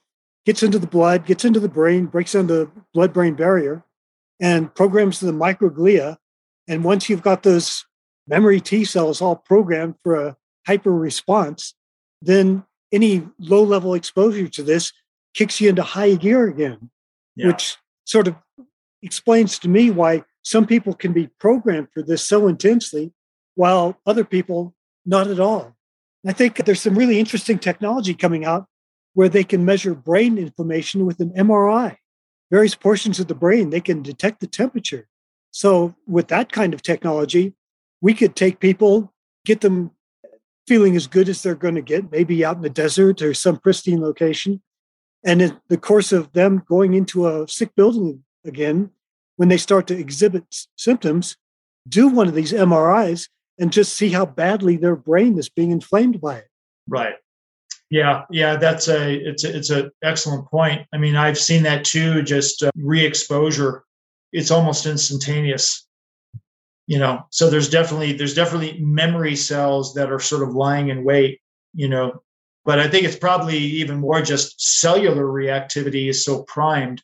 [0.45, 3.84] gets into the blood, gets into the brain, breaks down the blood-brain barrier,
[4.39, 6.18] and programs the microglia.
[6.68, 7.86] And once you've got those
[8.32, 11.75] memory T cells all programmed for a hyper response,
[12.21, 14.93] then any low-level exposure to this
[15.34, 16.89] kicks you into high gear again,
[17.36, 17.47] yeah.
[17.47, 18.36] which sort of
[19.01, 23.11] explains to me why some people can be programmed for this so intensely
[23.55, 24.73] while other people
[25.05, 25.75] not at all.
[26.25, 28.65] I think there's some really interesting technology coming out
[29.13, 31.97] where they can measure brain inflammation with an MRI.
[32.49, 35.07] Various portions of the brain, they can detect the temperature.
[35.51, 37.55] So, with that kind of technology,
[38.01, 39.13] we could take people,
[39.45, 39.91] get them
[40.67, 43.57] feeling as good as they're going to get, maybe out in the desert or some
[43.57, 44.61] pristine location,
[45.23, 48.89] and in the course of them going into a sick building again,
[49.37, 50.43] when they start to exhibit
[50.75, 51.37] symptoms,
[51.87, 53.27] do one of these MRIs
[53.59, 56.47] and just see how badly their brain is being inflamed by it.
[56.87, 57.15] Right.
[57.89, 60.87] Yeah, yeah, that's a it's a, it's an excellent point.
[60.93, 62.23] I mean, I've seen that too.
[62.23, 63.83] Just uh, re-exposure,
[64.31, 65.85] it's almost instantaneous.
[66.91, 71.05] You know, so there's definitely there's definitely memory cells that are sort of lying in
[71.05, 71.39] wait.
[71.73, 72.21] You know,
[72.65, 77.01] but I think it's probably even more just cellular reactivity is so primed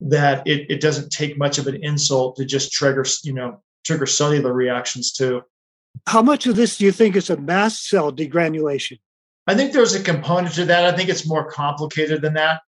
[0.00, 4.04] that it, it doesn't take much of an insult to just trigger, you know, trigger
[4.04, 5.40] cellular reactions too.
[6.06, 8.98] How much of this do you think is a mast cell degranulation?
[9.46, 10.84] I think there's a component to that.
[10.84, 12.60] I think it's more complicated than that.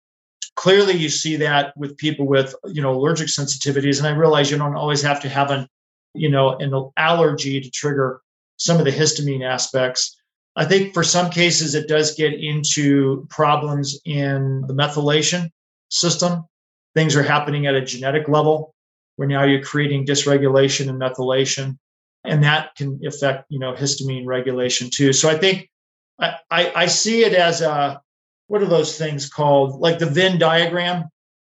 [0.57, 3.99] Clearly, you see that with people with, you know, allergic sensitivities.
[3.99, 5.69] And I realize you don't always have to have an,
[6.15, 8.21] you know, an allergy to trigger
[8.57, 10.17] some of the histamine aspects.
[10.55, 15.51] I think for some cases, it does get into problems in the methylation
[15.89, 16.45] system.
[16.95, 18.75] Things are happening at a genetic level
[19.17, 21.79] where now you're creating dysregulation and methylation.
[22.25, 25.13] And that can affect, you know, histamine regulation too.
[25.13, 25.69] So I think
[26.21, 28.01] I, I, I see it as a,
[28.47, 29.81] what are those things called?
[29.81, 31.05] Like the Venn diagram,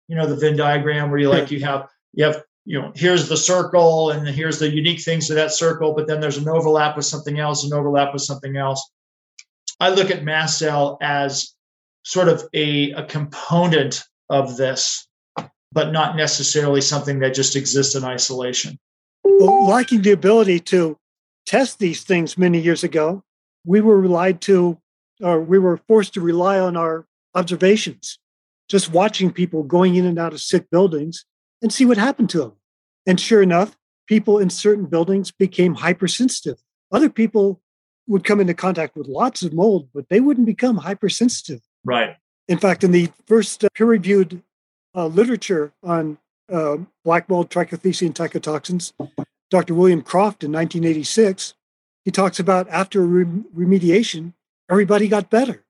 [0.08, 3.30] you know, the Venn diagram where you like, you have, you have you know, here's
[3.30, 6.98] the circle and here's the unique things to that circle, but then there's an overlap
[6.98, 8.90] with something else, an overlap with something else.
[9.80, 11.54] I look at mast cell as
[12.04, 15.08] sort of a, a component of this,
[15.72, 18.80] but not necessarily something that just exists in isolation.
[19.24, 20.98] Well, lacking the ability to
[21.46, 23.24] test these things many years ago,
[23.64, 24.80] we were relied to,
[25.22, 27.06] or we were forced to rely on our
[27.36, 28.18] observations,
[28.70, 31.26] just watching people going in and out of sick buildings
[31.66, 32.54] and see what happened to them.
[33.08, 36.60] And sure enough, people in certain buildings became hypersensitive.
[36.92, 37.60] Other people
[38.06, 41.62] would come into contact with lots of mold, but they wouldn't become hypersensitive.
[41.84, 42.18] Right.
[42.48, 44.44] In fact, in the first uh, peer reviewed
[44.94, 46.20] uh, literature on
[46.54, 48.94] uh, black mold, trichothecene mycotoxins,
[49.50, 49.74] Dr.
[49.74, 51.56] William Croft in 1986,
[52.04, 54.34] he talks about after remediation,
[54.70, 55.66] everybody got better.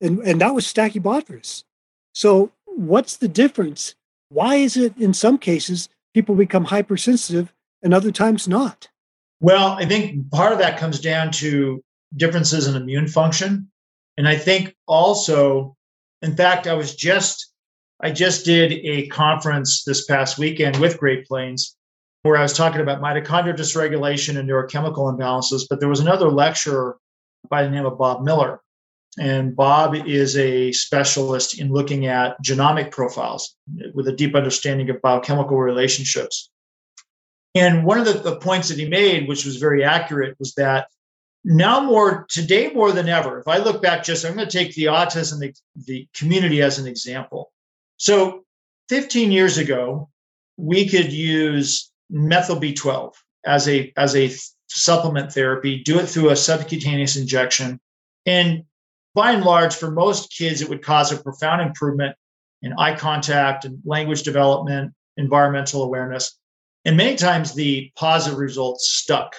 [0.00, 1.64] And, and that was Stachybotrys.
[2.12, 3.96] So, what's the difference?
[4.30, 7.52] Why is it in some cases people become hypersensitive
[7.82, 8.88] and other times not?
[9.40, 11.82] Well, I think part of that comes down to
[12.16, 13.70] differences in immune function.
[14.16, 15.76] And I think also,
[16.22, 17.52] in fact, I was just,
[18.00, 21.76] I just did a conference this past weekend with Great Plains
[22.22, 25.62] where I was talking about mitochondrial dysregulation and neurochemical imbalances.
[25.68, 26.98] But there was another lecturer
[27.48, 28.60] by the name of Bob Miller.
[29.18, 33.56] And Bob is a specialist in looking at genomic profiles
[33.92, 36.50] with a deep understanding of biochemical relationships.
[37.54, 40.88] And one of the, the points that he made, which was very accurate, was that
[41.44, 44.74] now more today more than ever, if I look back just, I'm going to take
[44.74, 47.50] the autism the, the community as an example.
[47.96, 48.44] So
[48.88, 50.08] 15 years ago,
[50.56, 54.30] we could use methyl B12 as a as a
[54.68, 57.80] supplement therapy, do it through a subcutaneous injection.
[58.26, 58.64] And
[59.14, 62.16] by and large, for most kids, it would cause a profound improvement
[62.62, 66.38] in eye contact and language development, environmental awareness.
[66.84, 69.34] And many times the positive results stuck,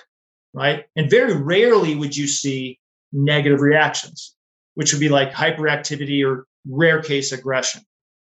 [0.54, 0.86] right?
[0.96, 2.80] And very rarely would you see
[3.12, 4.36] negative reactions,
[4.76, 7.82] which would be like hyperactivity or rare case aggression.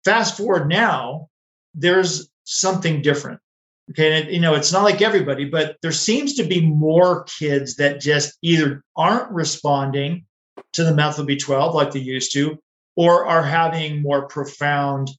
[0.05, 1.27] Fast forward now,
[1.73, 3.39] there's something different.
[3.91, 4.13] Okay.
[4.13, 7.75] And, it, you know, it's not like everybody, but there seems to be more kids
[7.75, 10.25] that just either aren't responding
[10.73, 12.57] to the methyl B12 like they used to,
[12.95, 15.09] or are having more profound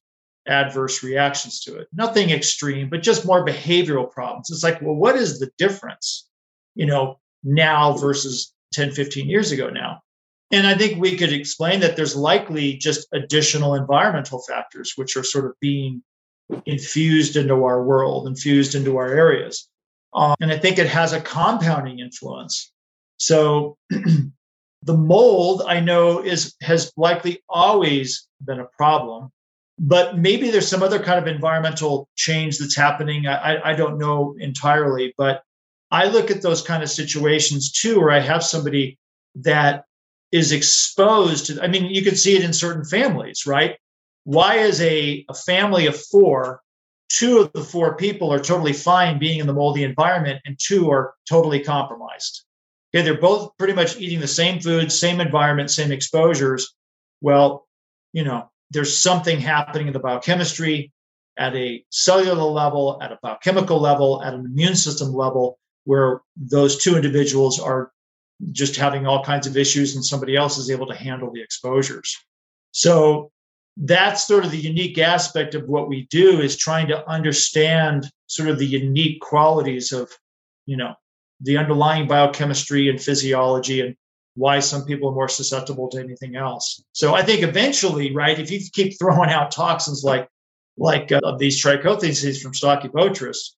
[0.47, 1.89] adverse reactions to it.
[1.93, 4.51] Nothing extreme, but just more behavioral problems.
[4.51, 6.29] It's like, well, what is the difference,
[6.75, 10.01] you know, now versus 10, 15 years ago now?
[10.51, 15.25] And I think we could explain that there's likely just additional environmental factors which are
[15.25, 16.03] sort of being
[16.67, 19.69] infused into our world, infused into our areas.
[20.15, 22.71] Um, and I think it has a compounding influence.
[23.17, 23.79] So
[24.85, 29.31] the mold I know is has likely always been a problem,
[29.79, 33.27] but maybe there's some other kind of environmental change that's happening.
[33.27, 35.43] I, I don't know entirely, but
[35.91, 38.99] I look at those kind of situations too, where I have somebody
[39.37, 39.85] that
[40.33, 43.77] is exposed to, I mean, you could see it in certain families, right?
[44.25, 46.61] why is a, a family of four
[47.11, 50.91] two of the four people are totally fine being in the moldy environment and two
[50.91, 52.45] are totally compromised
[52.95, 56.75] okay they're both pretty much eating the same food same environment same exposures.
[57.21, 57.67] Well
[58.13, 60.93] you know there's something happening in the biochemistry
[61.39, 66.83] at a cellular level at a biochemical level at an immune system level where those
[66.83, 67.93] two individuals are
[68.53, 72.17] just having all kinds of issues and somebody else is able to handle the exposures.
[72.73, 73.31] So
[73.77, 78.49] that's sort of the unique aspect of what we do is trying to understand sort
[78.49, 80.11] of the unique qualities of
[80.67, 80.95] you know
[81.41, 83.97] the underlying biochemistry and physiology and
[84.37, 88.51] why some people are more susceptible to anything else so i think eventually right if
[88.51, 90.29] you keep throwing out toxins like
[90.77, 93.51] like uh, these trichothecenes from stachybotrys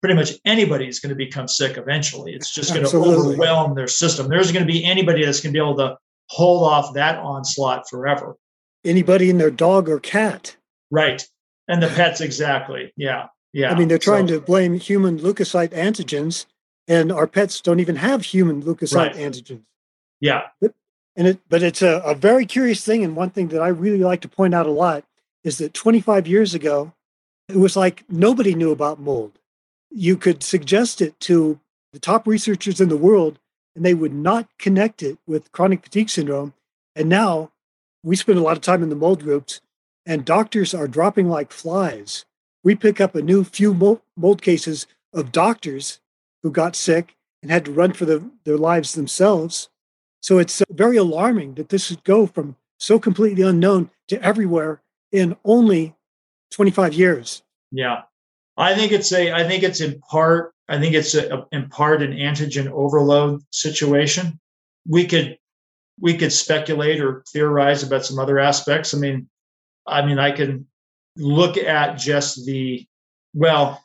[0.00, 3.88] pretty much anybody is going to become sick eventually it's just going to overwhelm their
[3.88, 5.96] system there's going to be anybody that's going to be able to
[6.30, 8.36] hold off that onslaught forever
[8.84, 10.56] anybody in their dog or cat.
[10.90, 11.26] Right.
[11.68, 12.92] And the pets, exactly.
[12.96, 13.26] Yeah.
[13.52, 13.72] Yeah.
[13.72, 16.46] I mean, they're trying so, to blame human leukocyte antigens,
[16.88, 19.14] and our pets don't even have human leukocyte right.
[19.14, 19.62] antigens.
[20.20, 20.42] Yeah.
[20.60, 20.74] But,
[21.16, 23.04] and it, but it's a, a very curious thing.
[23.04, 25.04] And one thing that I really like to point out a lot
[25.42, 26.92] is that 25 years ago,
[27.48, 29.38] it was like nobody knew about mold.
[29.90, 31.60] You could suggest it to
[31.92, 33.38] the top researchers in the world,
[33.76, 36.54] and they would not connect it with chronic fatigue syndrome.
[36.96, 37.52] And now
[38.02, 39.60] we spend a lot of time in the mold groups,
[40.06, 42.24] and doctors are dropping like flies.
[42.62, 46.00] We pick up a new few mold cases of doctors
[46.44, 49.68] who got sick and had to run for the, their lives themselves.
[50.20, 54.82] So it's uh, very alarming that this would go from so completely unknown to everywhere
[55.10, 55.96] in only
[56.52, 57.42] 25 years.
[57.72, 58.02] Yeah.
[58.56, 62.02] I think it's a I think it's in part I think it's a, in part
[62.02, 64.38] an antigen overload situation.
[64.86, 65.38] We could
[66.00, 68.94] we could speculate or theorize about some other aspects.
[68.94, 69.28] I mean,
[69.86, 70.66] I mean, I can
[71.16, 72.86] look at just the
[73.34, 73.83] well.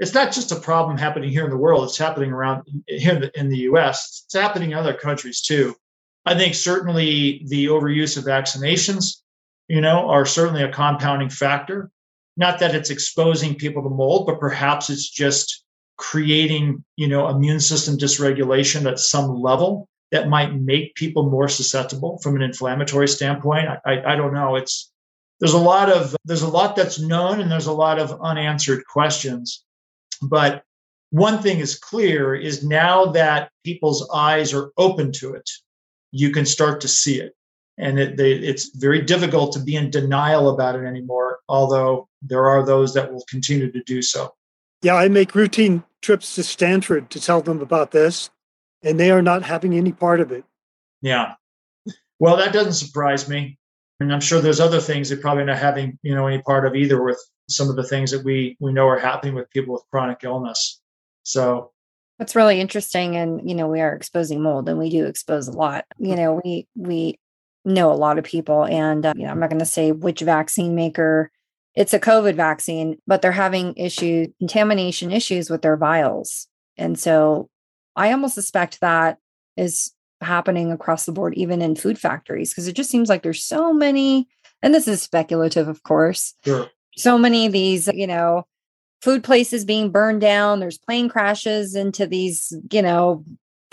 [0.00, 3.20] It's not just a problem happening here in the world; it's happening around here in
[3.20, 4.24] the, in the U.S.
[4.26, 5.74] It's happening in other countries too.
[6.24, 9.22] I think certainly the overuse of vaccinations,
[9.66, 11.90] you know, are certainly a compounding factor.
[12.36, 15.64] Not that it's exposing people to mold, but perhaps it's just
[15.96, 22.18] creating, you know, immune system dysregulation at some level that might make people more susceptible
[22.22, 23.68] from an inflammatory standpoint.
[23.68, 24.56] I, I, I, don't know.
[24.56, 24.90] It's
[25.40, 28.84] there's a lot of there's a lot that's known and there's a lot of unanswered
[28.86, 29.64] questions.
[30.22, 30.62] But
[31.10, 35.48] one thing is clear is now that people's eyes are open to it,
[36.10, 37.34] you can start to see it.
[37.78, 42.48] And it, they, it's very difficult to be in denial about it anymore, although there
[42.48, 44.34] are those that will continue to do so.
[44.82, 48.30] Yeah, I make routine trips to Stanford to tell them about this
[48.82, 50.44] and they are not having any part of it.
[51.02, 51.34] Yeah.
[52.18, 53.58] Well, that doesn't surprise me.
[54.00, 56.76] And I'm sure there's other things they're probably not having, you know, any part of
[56.76, 59.84] either with some of the things that we we know are happening with people with
[59.90, 60.80] chronic illness.
[61.22, 61.72] So
[62.18, 63.16] that's really interesting.
[63.16, 65.84] And, you know, we are exposing mold and we do expose a lot.
[65.98, 67.18] You know, we we
[67.64, 70.20] know a lot of people and uh, you know, I'm not going to say which
[70.20, 71.30] vaccine maker
[71.78, 76.48] it's a COVID vaccine, but they're having issue contamination issues with their vials.
[76.76, 77.48] And so
[77.94, 79.18] I almost suspect that
[79.56, 83.44] is happening across the board, even in food factories, because it just seems like there's
[83.44, 84.26] so many,
[84.60, 86.34] and this is speculative, of course.
[86.44, 86.68] Sure.
[86.98, 88.44] So many of these, you know,
[89.00, 90.60] food places being burned down.
[90.60, 93.24] There's plane crashes into these, you know,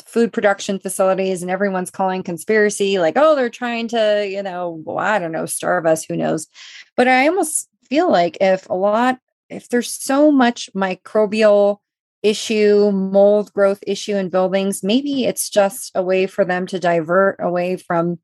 [0.06, 4.98] food production facilities and everyone's calling conspiracy like oh they're trying to you know well,
[4.98, 6.48] i don't know starve us who knows
[6.96, 9.20] but i almost feel like if a lot
[9.50, 11.78] if there's so much microbial
[12.24, 17.38] issue mold growth issue in buildings maybe it's just a way for them to divert
[17.40, 18.20] away from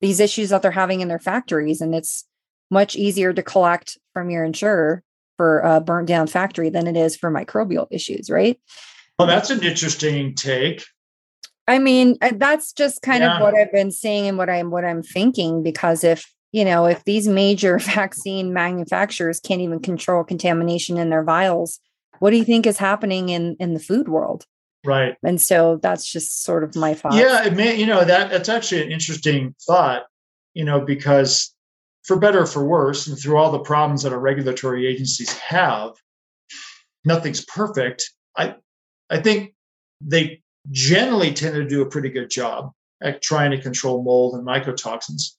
[0.00, 2.24] these issues that they're having in their factories and it's
[2.70, 5.02] much easier to collect from your insurer
[5.36, 8.60] for a burnt down factory than it is for microbial issues right
[9.18, 10.84] well that's an interesting take
[11.68, 13.36] I mean, that's just kind yeah.
[13.36, 16.86] of what I've been seeing and what I'm what I'm thinking because if, you know,
[16.86, 21.80] if these major vaccine manufacturers can't even control contamination in their vials,
[22.18, 24.46] what do you think is happening in in the food world?
[24.84, 25.16] Right.
[25.24, 27.14] And so that's just sort of my thought.
[27.14, 30.04] Yeah, it may, you know, that that's actually an interesting thought,
[30.54, 31.52] you know, because
[32.06, 35.90] for better or for worse, and through all the problems that our regulatory agencies have,
[37.04, 38.10] nothing's perfect.
[38.36, 38.56] I
[39.10, 39.54] I think
[40.00, 44.46] they generally tend to do a pretty good job at trying to control mold and
[44.46, 45.32] mycotoxins.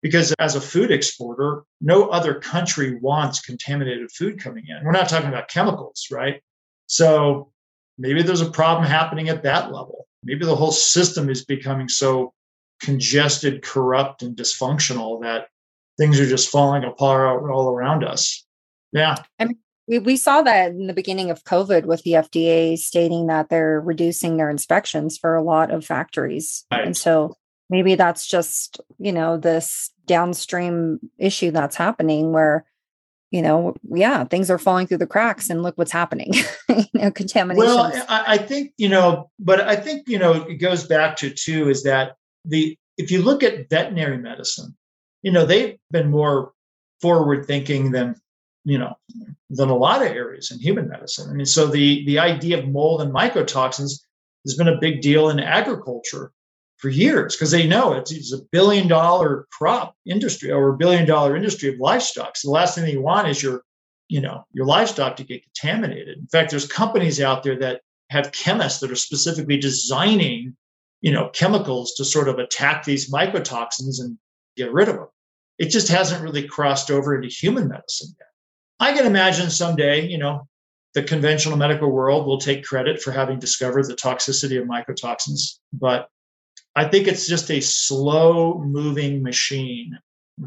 [0.00, 4.84] Because as a food exporter, no other country wants contaminated food coming in.
[4.84, 6.42] We're not talking about chemicals, right?
[6.88, 7.52] So
[7.98, 10.08] maybe there's a problem happening at that level.
[10.24, 12.32] Maybe the whole system is becoming so
[12.80, 15.46] congested, corrupt, and dysfunctional that
[16.02, 18.44] things are just falling apart all around us.
[18.92, 19.14] Yeah.
[19.38, 23.28] I mean, we, we saw that in the beginning of COVID with the FDA stating
[23.28, 26.64] that they're reducing their inspections for a lot of factories.
[26.72, 26.84] Right.
[26.84, 27.36] And so
[27.70, 32.66] maybe that's just, you know, this downstream issue that's happening where,
[33.30, 36.32] you know, yeah, things are falling through the cracks and look what's happening.
[36.68, 37.64] you know, contamination.
[37.64, 41.30] Well, I, I think, you know, but I think, you know, it goes back to
[41.30, 44.76] too is that the if you look at veterinary medicine,
[45.22, 46.52] you know, they've been more
[47.00, 48.16] forward thinking than
[48.64, 48.96] you know
[49.50, 51.30] than a lot of areas in human medicine.
[51.30, 54.00] I mean, so the the idea of mold and mycotoxins
[54.44, 56.32] has been a big deal in agriculture
[56.78, 61.06] for years because they know it's, it's, a billion dollar crop industry or a billion
[61.06, 62.36] dollar industry of livestock.
[62.36, 63.62] So the last thing that you want is your
[64.08, 66.18] you know your livestock to get contaminated.
[66.18, 70.56] In fact, there's companies out there that have chemists that are specifically designing
[71.00, 74.18] you know chemicals to sort of attack these mycotoxins and
[74.56, 75.08] get rid of them.
[75.58, 78.28] It just hasn't really crossed over into human medicine yet.
[78.80, 80.48] I can imagine someday, you know,
[80.94, 86.08] the conventional medical world will take credit for having discovered the toxicity of mycotoxins, but
[86.74, 89.98] I think it's just a slow moving machine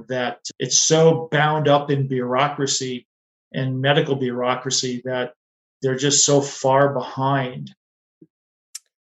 [0.08, 3.08] that it's so bound up in bureaucracy
[3.54, 5.34] and medical bureaucracy that
[5.82, 7.74] they're just so far behind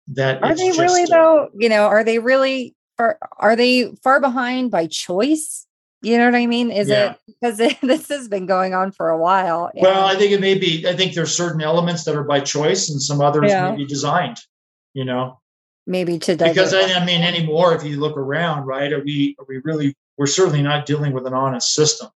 [0.08, 4.72] that are they really though you know are they really far, are they far behind
[4.72, 5.66] by choice
[6.02, 6.72] you know what I mean?
[6.72, 7.12] Is yeah.
[7.12, 9.72] it because it, this has been going on for a while?
[9.76, 10.88] Well, I think it may be.
[10.88, 13.72] I think there's certain elements that are by choice, and some others yeah.
[13.72, 14.38] may be designed.
[14.94, 15.40] You know,
[15.86, 18.92] maybe to because I, I, mean, anymore, if you look around, right?
[18.92, 19.96] Are we are we really?
[20.18, 22.10] We're certainly not dealing with an honest system.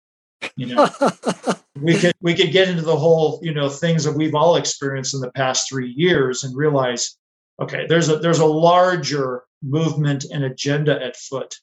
[0.56, 0.90] You know,
[1.80, 5.14] we could we could get into the whole you know things that we've all experienced
[5.14, 7.18] in the past three years and realize,
[7.62, 11.56] okay, there's a there's a larger movement and agenda at foot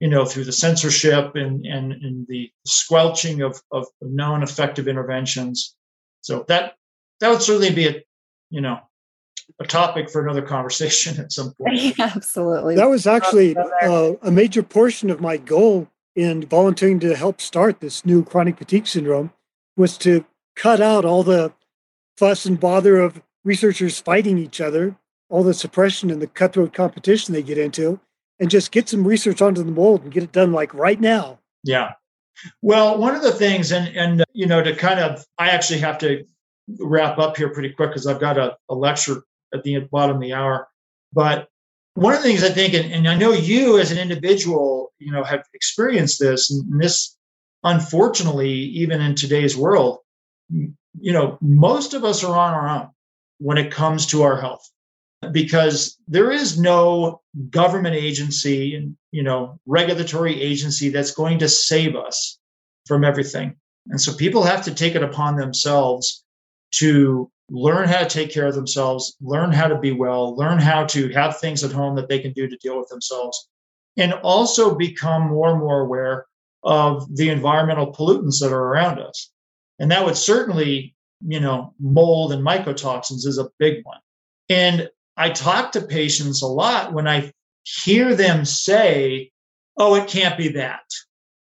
[0.00, 5.74] you know, through the censorship and, and, and the squelching of, of known effective interventions.
[6.20, 6.74] So that
[7.20, 8.02] that would certainly be a,
[8.50, 8.80] you know,
[9.60, 11.98] a topic for another conversation at some point.
[11.98, 12.76] absolutely.
[12.76, 17.80] That was actually uh, a major portion of my goal in volunteering to help start
[17.80, 19.32] this new chronic fatigue syndrome
[19.76, 20.24] was to
[20.54, 21.52] cut out all the
[22.16, 24.96] fuss and bother of researchers fighting each other,
[25.34, 27.98] all the suppression and the cutthroat competition they get into,
[28.38, 31.40] and just get some research onto the mold and get it done like right now.
[31.64, 31.94] Yeah.
[32.62, 35.80] Well, one of the things, and and uh, you know, to kind of, I actually
[35.80, 36.24] have to
[36.78, 40.22] wrap up here pretty quick because I've got a, a, lecture at the bottom of
[40.22, 40.68] the hour.
[41.12, 41.48] But
[41.94, 45.10] one of the things I think, and, and I know you as an individual, you
[45.10, 47.16] know, have experienced this, and this,
[47.64, 49.98] unfortunately, even in today's world,
[50.48, 52.90] you know, most of us are on our own
[53.38, 54.70] when it comes to our health
[55.32, 57.20] because there is no
[57.50, 62.38] government agency and you know regulatory agency that's going to save us
[62.86, 63.56] from everything
[63.88, 66.24] and so people have to take it upon themselves
[66.72, 70.84] to learn how to take care of themselves learn how to be well learn how
[70.84, 73.48] to have things at home that they can do to deal with themselves
[73.96, 76.26] and also become more and more aware
[76.62, 79.30] of the environmental pollutants that are around us
[79.78, 80.94] And that would certainly,
[81.26, 83.98] you know, mold and mycotoxins is a big one.
[84.48, 89.30] And I talk to patients a lot when I hear them say,
[89.76, 90.84] oh, it can't be that.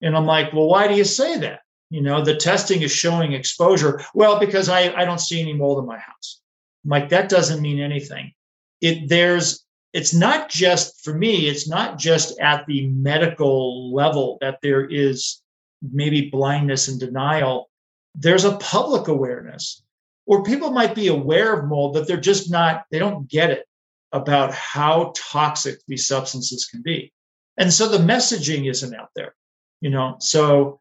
[0.01, 1.61] And I'm like, well, why do you say that?
[1.89, 4.01] You know, the testing is showing exposure.
[4.13, 6.41] Well, because I, I don't see any mold in my house.
[6.83, 8.33] I'm like, that doesn't mean anything.
[8.79, 14.59] It there's it's not just for me, it's not just at the medical level that
[14.63, 15.41] there is
[15.81, 17.69] maybe blindness and denial.
[18.15, 19.83] There's a public awareness,
[20.31, 23.65] or people might be aware of mold, but they're just not, they don't get it
[24.13, 27.11] about how toxic these substances can be.
[27.57, 29.35] And so the messaging isn't out there,
[29.81, 30.15] you know.
[30.19, 30.79] So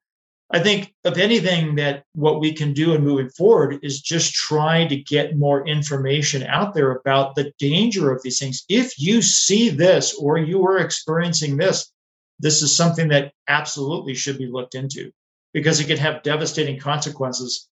[0.52, 4.86] I think, if anything, that what we can do in moving forward is just try
[4.86, 8.64] to get more information out there about the danger of these things.
[8.68, 11.90] If you see this or you are experiencing this,
[12.38, 15.10] this is something that absolutely should be looked into
[15.52, 17.68] because it can have devastating consequences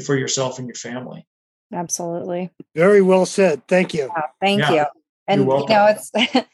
[0.00, 1.26] for yourself and your family.
[1.72, 2.50] Absolutely.
[2.74, 3.66] Very well said.
[3.66, 4.10] Thank you.
[4.40, 4.72] thank yeah.
[4.72, 4.84] you.
[5.26, 6.10] And you know, it's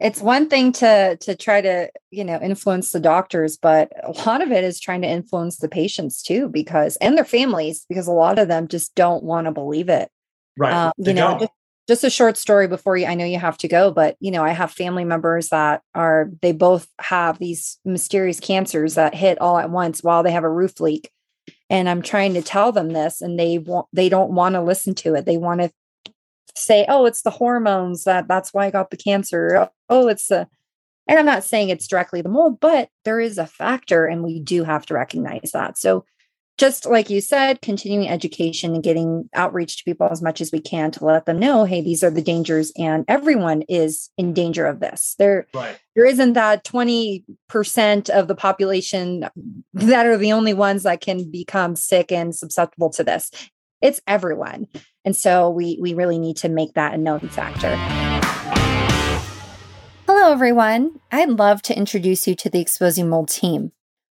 [0.00, 4.40] it's one thing to to try to you know influence the doctors but a lot
[4.40, 8.12] of it is trying to influence the patients too because and their families because a
[8.12, 10.08] lot of them just don't want to believe it
[10.56, 11.52] right uh, you know just,
[11.86, 14.42] just, a short story before you i know you have to go but you know
[14.42, 19.58] i have family members that are they both have these mysterious cancers that hit all
[19.58, 21.10] at once while they have a roof leak
[21.70, 24.94] and i'm trying to tell them this and they want they don't want to listen
[24.94, 25.70] to it they want to
[26.56, 29.68] say, oh, it's the hormones that that's why I got the cancer.
[29.88, 30.48] Oh, it's the,
[31.06, 34.40] and I'm not saying it's directly the mold, but there is a factor and we
[34.40, 35.76] do have to recognize that.
[35.76, 36.04] So,
[36.56, 40.60] just like you said, continuing education and getting outreach to people as much as we
[40.60, 44.66] can to let them know, hey, these are the dangers, and everyone is in danger
[44.66, 45.16] of this.
[45.18, 45.78] There, right.
[45.96, 49.28] there isn't that 20% of the population
[49.74, 53.30] that are the only ones that can become sick and susceptible to this
[53.84, 54.66] it's everyone.
[55.04, 57.76] And so we we really need to make that a known factor.
[60.06, 61.00] Hello everyone.
[61.12, 63.72] I'd love to introduce you to the Exposing Mold team.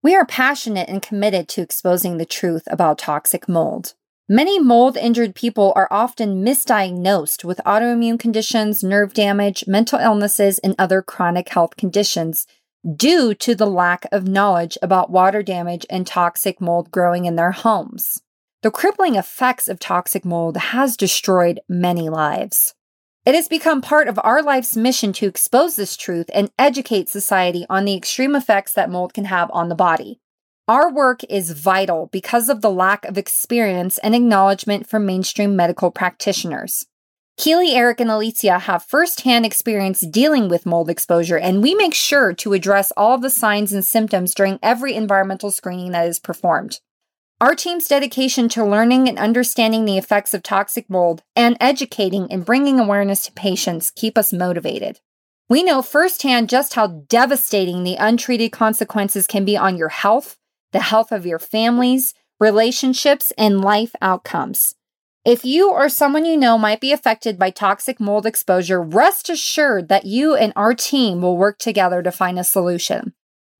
[0.06, 3.94] We are passionate and committed to exposing the truth about toxic mold.
[4.28, 10.76] Many mold injured people are often misdiagnosed with autoimmune conditions, nerve damage, mental illnesses, and
[10.78, 12.46] other chronic health conditions
[12.94, 17.50] due to the lack of knowledge about water damage and toxic mold growing in their
[17.50, 18.22] homes.
[18.62, 22.75] The crippling effects of toxic mold has destroyed many lives.
[23.26, 27.66] It has become part of our life's mission to expose this truth and educate society
[27.68, 30.20] on the extreme effects that mold can have on the body.
[30.68, 35.90] Our work is vital because of the lack of experience and acknowledgement from mainstream medical
[35.90, 36.86] practitioners.
[37.36, 42.32] Keely, Eric, and Alicia have firsthand experience dealing with mold exposure, and we make sure
[42.34, 46.78] to address all of the signs and symptoms during every environmental screening that is performed.
[47.38, 52.46] Our team's dedication to learning and understanding the effects of toxic mold and educating and
[52.46, 55.00] bringing awareness to patients keep us motivated.
[55.46, 60.38] We know firsthand just how devastating the untreated consequences can be on your health,
[60.72, 64.74] the health of your families, relationships, and life outcomes.
[65.22, 69.88] If you or someone you know might be affected by toxic mold exposure, rest assured
[69.88, 73.12] that you and our team will work together to find a solution.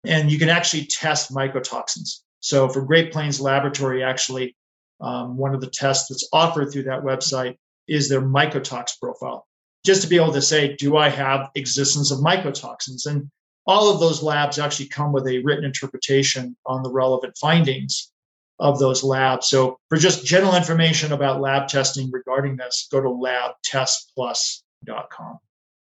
[0.04, 2.22] and you can actually test mycotoxins.
[2.40, 4.56] So for Great Plains Laboratory, actually,
[5.00, 7.56] um, one of the tests that's offered through that website
[7.86, 9.46] is their mycotox profile,
[9.84, 13.06] just to be able to say, do I have existence of mycotoxins?
[13.06, 13.30] And
[13.66, 18.10] all of those labs actually come with a written interpretation on the relevant findings
[18.58, 19.48] of those labs.
[19.48, 25.38] So for just general information about lab testing regarding this, go to labtestplus.com.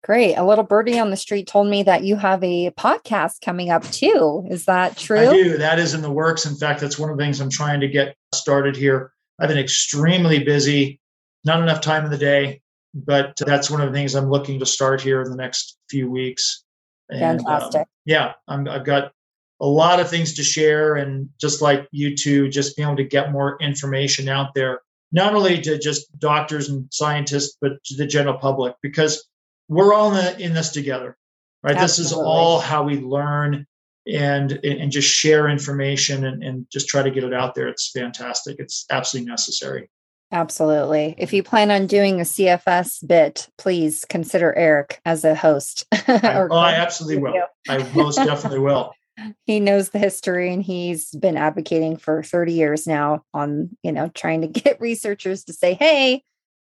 [0.03, 0.35] Great.
[0.35, 3.83] A little birdie on the street told me that you have a podcast coming up
[3.83, 4.45] too.
[4.49, 5.29] Is that true?
[5.29, 5.57] I do.
[5.57, 6.45] That is in the works.
[6.45, 9.11] In fact, that's one of the things I'm trying to get started here.
[9.39, 10.99] I've been extremely busy,
[11.43, 12.61] not enough time in the day,
[12.93, 16.09] but that's one of the things I'm looking to start here in the next few
[16.09, 16.63] weeks.
[17.09, 17.81] And, um, Fantastic.
[17.81, 19.11] Um, yeah, i have got
[19.59, 23.03] a lot of things to share, and just like you two, just being able to
[23.03, 24.81] get more information out there,
[25.11, 29.27] not only to just doctors and scientists, but to the general public, because
[29.67, 31.17] we're all in, the, in this together,
[31.63, 31.75] right?
[31.75, 32.03] Absolutely.
[32.03, 33.65] This is all how we learn
[34.07, 37.67] and and just share information and, and just try to get it out there.
[37.67, 38.57] It's fantastic.
[38.59, 39.89] It's absolutely necessary.
[40.31, 41.15] Absolutely.
[41.17, 41.49] If you mm-hmm.
[41.49, 45.85] plan on doing a CFS bit, please consider Eric as a host.
[45.91, 47.43] I, oh, I absolutely will.
[47.69, 48.93] I most definitely will.
[49.47, 54.09] He knows the history and he's been advocating for 30 years now on, you know,
[54.09, 56.21] trying to get researchers to say, hey,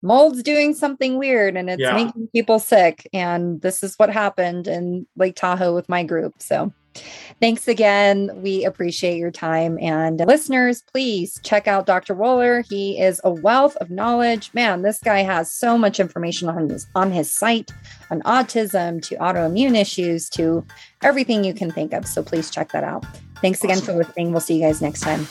[0.00, 1.92] mold's doing something weird and it's yeah.
[1.94, 3.08] making people sick.
[3.12, 6.34] And this is what happened in Lake Tahoe with my group.
[6.38, 6.72] So
[7.40, 8.30] Thanks again.
[8.36, 9.78] We appreciate your time.
[9.78, 12.14] And listeners, please check out Dr.
[12.14, 12.66] Woeller.
[12.68, 14.50] He is a wealth of knowledge.
[14.54, 17.72] Man, this guy has so much information on his, on his site
[18.10, 20.64] on autism to autoimmune issues to
[21.02, 22.06] everything you can think of.
[22.06, 23.04] So please check that out.
[23.42, 23.86] Thanks again awesome.
[23.86, 24.32] for listening.
[24.32, 25.26] We'll see you guys next time.